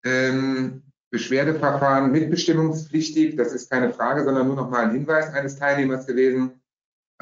[0.04, 3.36] ähm, Beschwerdeverfahren mitbestimmungspflichtig.
[3.36, 6.60] Das ist keine Frage, sondern nur noch mal ein Hinweis eines Teilnehmers gewesen.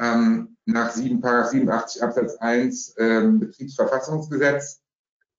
[0.01, 4.81] Ähm, nach 7, 87 Absatz 1 ähm, Betriebsverfassungsgesetz,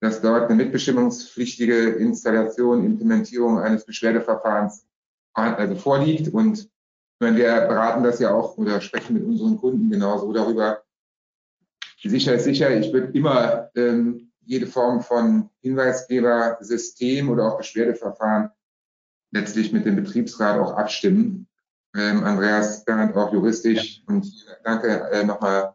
[0.00, 4.86] dass dort eine mitbestimmungspflichtige Installation, Implementierung eines Beschwerdeverfahrens
[5.32, 6.32] also vorliegt.
[6.32, 6.70] Und
[7.18, 10.84] meine, wir beraten das ja auch oder sprechen mit unseren Kunden genauso darüber.
[12.02, 18.50] Sicher ist sicher, ich würde immer ähm, jede Form von Hinweisgebersystem oder auch Beschwerdeverfahren
[19.32, 21.46] letztlich mit dem Betriebsrat auch abstimmen.
[21.94, 24.14] Ähm, Andreas Bernd auch juristisch ja.
[24.14, 24.26] und
[24.64, 25.74] danke äh, nochmal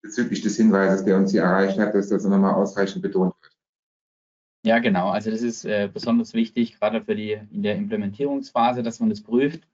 [0.00, 3.52] bezüglich des Hinweises, der uns hier erreicht hat, dass das nochmal ausreichend betont wird.
[4.64, 5.10] Ja, genau.
[5.10, 9.22] Also das ist äh, besonders wichtig, gerade für die in der Implementierungsphase, dass man das
[9.22, 9.66] prüft.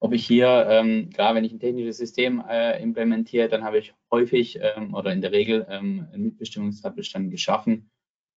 [0.00, 3.94] Ob ich hier, ähm, gerade wenn ich ein technisches System äh, implementiere, dann habe ich
[4.10, 7.90] häufig ähm, oder in der Regel ähm, einen Mitbestimmungstatbestand geschaffen.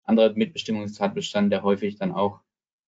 [0.04, 2.40] Anderer Mitbestimmungstatbestand, der häufig dann auch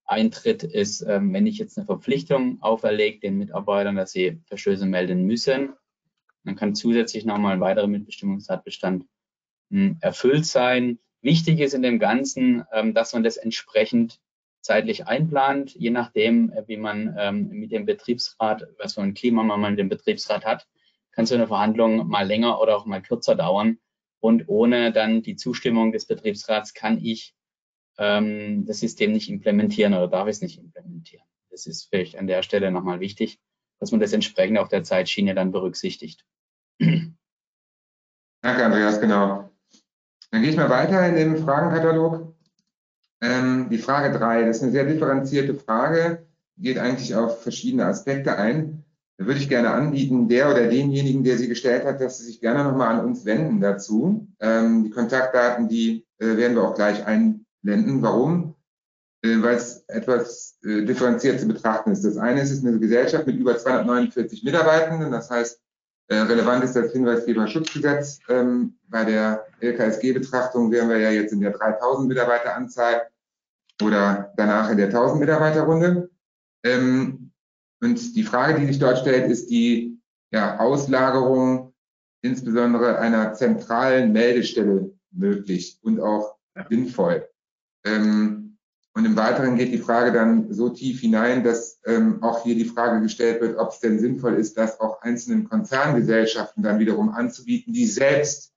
[0.06, 5.26] eintritt, ist, ähm, wenn ich jetzt eine Verpflichtung auferlege den Mitarbeitern, dass sie Verstöße melden
[5.26, 5.74] müssen,
[6.46, 9.06] dann kann zusätzlich nochmal ein weiterer Mitbestimmungstatbestand
[9.72, 11.00] hm, erfüllt sein.
[11.22, 14.20] Wichtig ist in dem Ganzen, ähm, dass man das entsprechend
[14.62, 19.44] zeitlich einplant, je nachdem, äh, wie man ähm, mit dem Betriebsrat, was für ein Klima
[19.44, 20.68] man mit dem Betriebsrat hat,
[21.12, 23.80] kann so eine Verhandlung mal länger oder auch mal kürzer dauern.
[24.22, 27.36] Und ohne dann die Zustimmung des Betriebsrats kann ich
[27.98, 31.26] ähm, das System nicht implementieren oder darf es nicht implementieren.
[31.50, 33.40] Das ist vielleicht an der Stelle nochmal wichtig,
[33.80, 36.26] dass man das entsprechend auf der Zeitschiene dann berücksichtigt.
[36.80, 37.16] Danke,
[38.44, 39.50] Andreas, genau.
[40.32, 42.29] Dann gehe ich mal weiter in dem Fragenkatalog.
[43.22, 46.26] Ähm, die Frage drei, das ist eine sehr differenzierte Frage,
[46.58, 48.84] geht eigentlich auf verschiedene Aspekte ein.
[49.18, 52.40] Da würde ich gerne anbieten, der oder denjenigen, der sie gestellt hat, dass sie sich
[52.40, 54.28] gerne nochmal an uns wenden dazu.
[54.40, 58.02] Ähm, die Kontaktdaten, die äh, werden wir auch gleich einblenden.
[58.02, 58.56] Warum?
[59.22, 62.06] Äh, Weil es etwas äh, differenziert zu betrachten ist.
[62.06, 65.12] Das eine ist, es ist eine Gesellschaft mit über 249 Mitarbeitenden.
[65.12, 65.62] Das heißt,
[66.16, 68.20] relevant ist das Hinweisgeberschutzgesetz.
[68.30, 73.08] Ähm, bei der LKSG-Betrachtung wären wir ja jetzt in der 3000 Mitarbeiteranzahl
[73.82, 76.10] oder danach in der 1000 Mitarbeiterrunde.
[76.64, 77.32] Ähm,
[77.82, 80.00] und die Frage, die sich dort stellt, ist die
[80.32, 81.74] ja, Auslagerung
[82.22, 86.36] insbesondere einer zentralen Meldestelle möglich und auch
[86.70, 87.28] sinnvoll.
[87.86, 88.49] Ähm,
[88.94, 92.66] und im Weiteren geht die Frage dann so tief hinein, dass ähm, auch hier die
[92.66, 97.72] Frage gestellt wird, ob es denn sinnvoll ist, das auch einzelnen Konzerngesellschaften dann wiederum anzubieten,
[97.72, 98.52] die selbst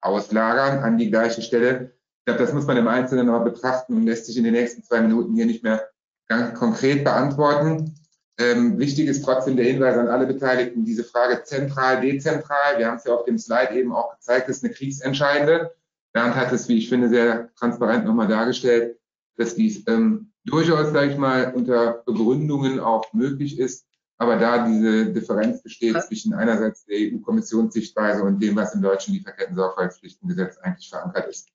[0.00, 1.92] auslagern an die gleiche Stelle.
[2.18, 4.82] Ich glaube, das muss man im Einzelnen noch betrachten und lässt sich in den nächsten
[4.82, 5.88] zwei Minuten hier nicht mehr
[6.28, 7.94] ganz konkret beantworten.
[8.38, 12.78] Ähm, wichtig ist trotzdem der Hinweis an alle Beteiligten, diese Frage zentral, dezentral.
[12.78, 15.72] Wir haben es ja auf dem Slide eben auch gezeigt, ist eine kriegsentscheidende.
[16.12, 18.98] Bernd hat es, wie ich finde, sehr transparent nochmal dargestellt
[19.36, 23.86] dass dies ähm, durchaus, sage ich mal, unter Begründungen auch möglich ist.
[24.18, 30.56] Aber da diese Differenz besteht zwischen einerseits der EU-Kommissionssichtweise und dem, was im deutschen Lieferketten-Sorgfaltspflichtengesetz
[30.58, 31.50] eigentlich verankert ist.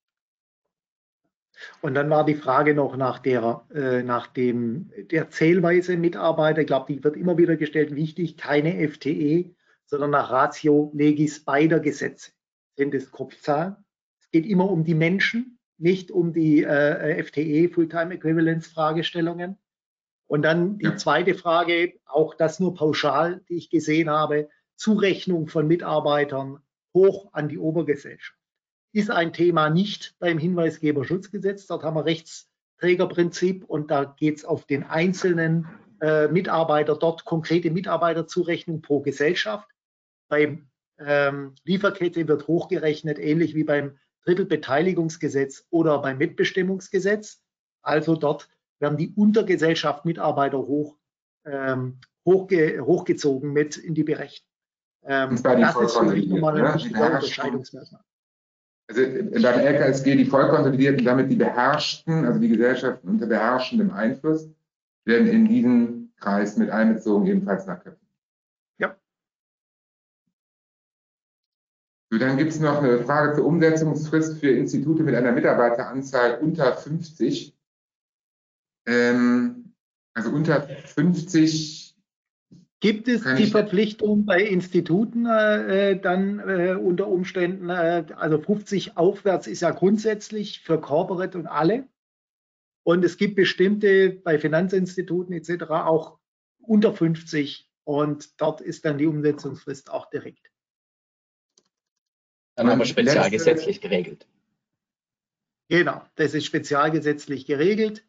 [1.81, 6.61] Und dann war die Frage noch nach der, äh, nach dem, der Zählweise Mitarbeiter.
[6.61, 7.95] Ich glaube, die wird immer wieder gestellt.
[7.95, 9.55] Wichtig, keine FTE,
[9.85, 12.31] sondern nach Ratio Legis beider Gesetze
[12.75, 13.75] sind es Kopfzahlen.
[14.19, 19.57] Es geht immer um die Menschen nicht um die äh, FTE, Fulltime Equivalence Fragestellungen.
[20.27, 20.95] Und dann die ja.
[20.95, 26.59] zweite Frage, auch das nur pauschal, die ich gesehen habe, Zurechnung von Mitarbeitern
[26.93, 28.37] hoch an die Obergesellschaft.
[28.93, 31.67] Ist ein Thema nicht beim Hinweisgeberschutzgesetz.
[31.67, 35.67] Dort haben wir Rechtsträgerprinzip und da geht es auf den einzelnen
[36.01, 39.69] äh, Mitarbeiter, dort konkrete Mitarbeiterzurechnung pro Gesellschaft.
[40.29, 47.41] Beim ähm, Lieferkette wird hochgerechnet, ähnlich wie beim Drittelbeteiligungsgesetz oder beim Mitbestimmungsgesetz.
[47.81, 48.49] Also dort
[48.79, 50.97] werden die Untergesellschaft Mitarbeiter hoch,
[51.45, 54.47] ähm, hochge hochgezogen mit in die Berechnung.
[55.03, 58.01] Ähm, das ist für mich nochmal ein wichtiger Unterscheidungsmerkmal.
[58.87, 64.49] Also beim LKSG die Vollkonsolidierten, damit die Beherrschten, also die Gesellschaften unter beherrschendem Einfluss,
[65.05, 68.00] werden in diesen Kreis mit einbezogen, ebenfalls nach Köpfen.
[72.11, 76.75] So, dann gibt es noch eine Frage zur Umsetzungsfrist für Institute mit einer Mitarbeiteranzahl unter
[76.75, 77.55] 50.
[78.85, 79.73] Ähm,
[80.13, 81.95] also unter 50.
[82.81, 89.47] Gibt es die Verpflichtung bei Instituten äh, dann äh, unter Umständen, äh, also 50 aufwärts
[89.47, 91.87] ist ja grundsätzlich für Corporate und alle.
[92.83, 95.63] Und es gibt bestimmte bei Finanzinstituten etc.
[95.69, 96.17] auch
[96.59, 100.50] unter 50 und dort ist dann die Umsetzungsfrist auch direkt.
[102.61, 104.27] Dann haben wir spezialgesetzlich geregelt.
[105.67, 108.03] Genau, das ist spezialgesetzlich geregelt.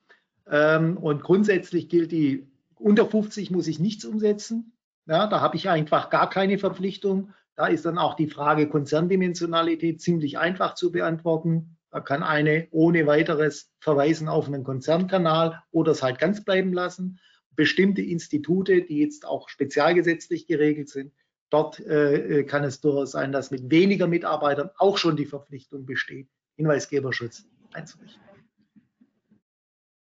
[0.50, 4.72] Ähm, und grundsätzlich gilt die, unter 50 muss ich nichts umsetzen.
[5.06, 7.32] Ja, da habe ich einfach gar keine Verpflichtung.
[7.54, 11.78] Da ist dann auch die Frage Konzerndimensionalität ziemlich einfach zu beantworten.
[11.90, 17.20] Da kann eine ohne weiteres verweisen auf einen Konzernkanal oder es halt ganz bleiben lassen.
[17.56, 21.12] Bestimmte Institute, die jetzt auch spezialgesetzlich geregelt sind,
[21.52, 25.84] Dort äh, äh, kann es durchaus sein, dass mit weniger Mitarbeitern auch schon die Verpflichtung
[25.84, 26.26] besteht,
[26.56, 27.44] Hinweisgeberschutz
[27.74, 28.22] einzurichten.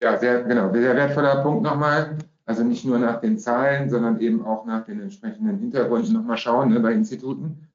[0.01, 2.17] Ja, sehr, genau, sehr wertvoller Punkt nochmal.
[2.45, 6.69] Also nicht nur nach den Zahlen, sondern eben auch nach den entsprechenden Hintergründen nochmal schauen
[6.69, 7.67] ne, bei Instituten.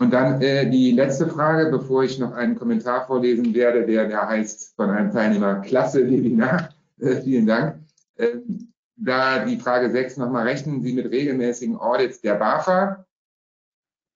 [0.00, 4.28] Und dann äh, die letzte Frage, bevor ich noch einen Kommentar vorlesen werde, der, der
[4.28, 6.70] heißt von einem Teilnehmer Klasse Webinar.
[6.98, 7.78] Äh, vielen Dank.
[8.16, 8.38] Äh,
[8.96, 13.06] da die Frage 6 nochmal, rechnen Sie mit regelmäßigen Audits der BAFA?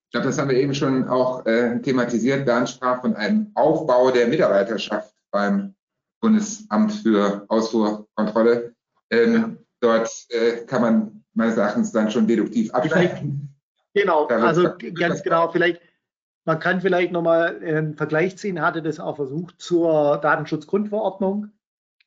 [0.07, 2.47] Ich glaube, das haben wir eben schon auch äh, thematisiert.
[2.47, 5.75] Bernd sprach von einem Aufbau der Mitarbeiterschaft beim
[6.21, 8.75] Bundesamt für Ausfuhrkontrolle.
[9.11, 13.55] Ähm, dort äh, kann man meines Erachtens dann schon deduktiv ableiten.
[13.95, 15.81] Genau, also ganz genau, vielleicht,
[16.45, 21.49] man kann vielleicht nochmal einen Vergleich ziehen, hatte das auch versucht zur Datenschutzgrundverordnung.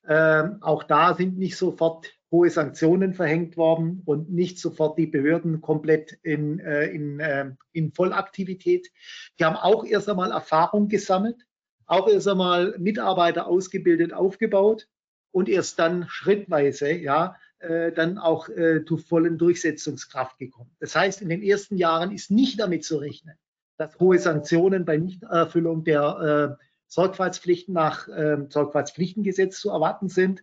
[0.06, 5.60] Ähm, auch da sind nicht sofort hohe Sanktionen verhängt worden und nicht sofort die Behörden
[5.60, 8.90] komplett in, äh, in, äh, in Vollaktivität.
[9.38, 11.46] Die haben auch erst einmal Erfahrung gesammelt,
[11.86, 14.86] auch erst einmal Mitarbeiter ausgebildet, aufgebaut
[15.32, 20.70] und erst dann schrittweise, ja, äh, dann auch äh, zu vollen Durchsetzungskraft gekommen.
[20.78, 23.34] Das heißt, in den ersten Jahren ist nicht damit zu rechnen,
[23.76, 30.42] dass hohe Sanktionen bei Nichterfüllung der äh, Sorgfaltspflichten nach äh, Sorgfaltspflichtengesetz zu erwarten sind.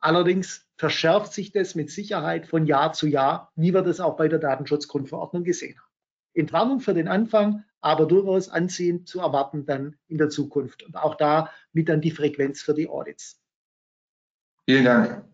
[0.00, 4.28] Allerdings verschärft sich das mit Sicherheit von Jahr zu Jahr, wie wir das auch bei
[4.28, 5.86] der Datenschutzgrundverordnung gesehen haben.
[6.34, 10.82] Entwarnung für den Anfang, aber durchaus anziehend zu erwarten dann in der Zukunft.
[10.82, 13.40] Und auch da mit dann die Frequenz für die Audits.
[14.66, 15.24] Vielen Dank.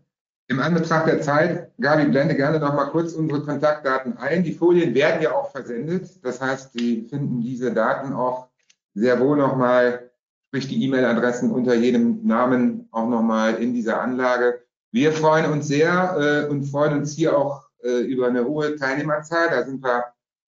[0.47, 4.43] Im Anbetracht der Zeit, Gabi, blende gerne noch mal kurz unsere Kontaktdaten ein.
[4.43, 6.23] Die Folien werden ja auch versendet.
[6.23, 8.49] Das heißt, Sie finden diese Daten auch
[8.93, 10.11] sehr wohl noch mal,
[10.47, 14.61] sprich die E-Mail-Adressen unter jedem Namen auch noch mal in dieser Anlage.
[14.91, 19.49] Wir freuen uns sehr äh, und freuen uns hier auch äh, über eine hohe Teilnehmerzahl.
[19.49, 20.05] Da sind wir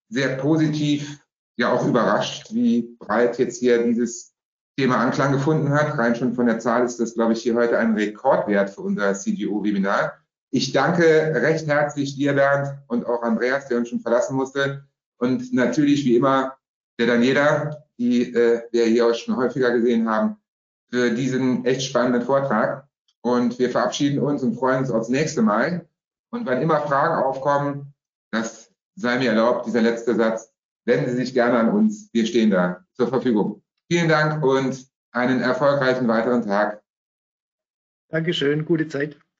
[0.08, 1.18] sehr positiv,
[1.56, 4.32] ja auch überrascht, wie breit jetzt hier dieses
[4.78, 5.98] Thema Anklang gefunden hat.
[5.98, 9.14] Rein schon von der Zahl ist das, glaube ich, hier heute ein Rekordwert für unser
[9.14, 10.12] CGO-Webinar.
[10.50, 14.84] Ich danke recht herzlich dir, Bernd, und auch Andreas, der uns schon verlassen musste.
[15.18, 16.56] Und natürlich, wie immer,
[17.00, 20.36] der Daniela, die äh, wir hier auch schon häufiger gesehen haben,
[20.90, 22.86] für diesen echt spannenden Vortrag.
[23.22, 25.88] Und wir verabschieden uns und freuen uns aufs nächste Mal.
[26.30, 27.94] Und wenn immer Fragen aufkommen,
[28.30, 30.52] das sei mir erlaubt, dieser letzte Satz,
[30.84, 32.08] wenden Sie sich gerne an uns.
[32.12, 33.62] Wir stehen da zur Verfügung.
[33.90, 36.82] Vielen Dank und einen erfolgreichen weiteren Tag.
[38.08, 39.18] Dankeschön, gute Zeit.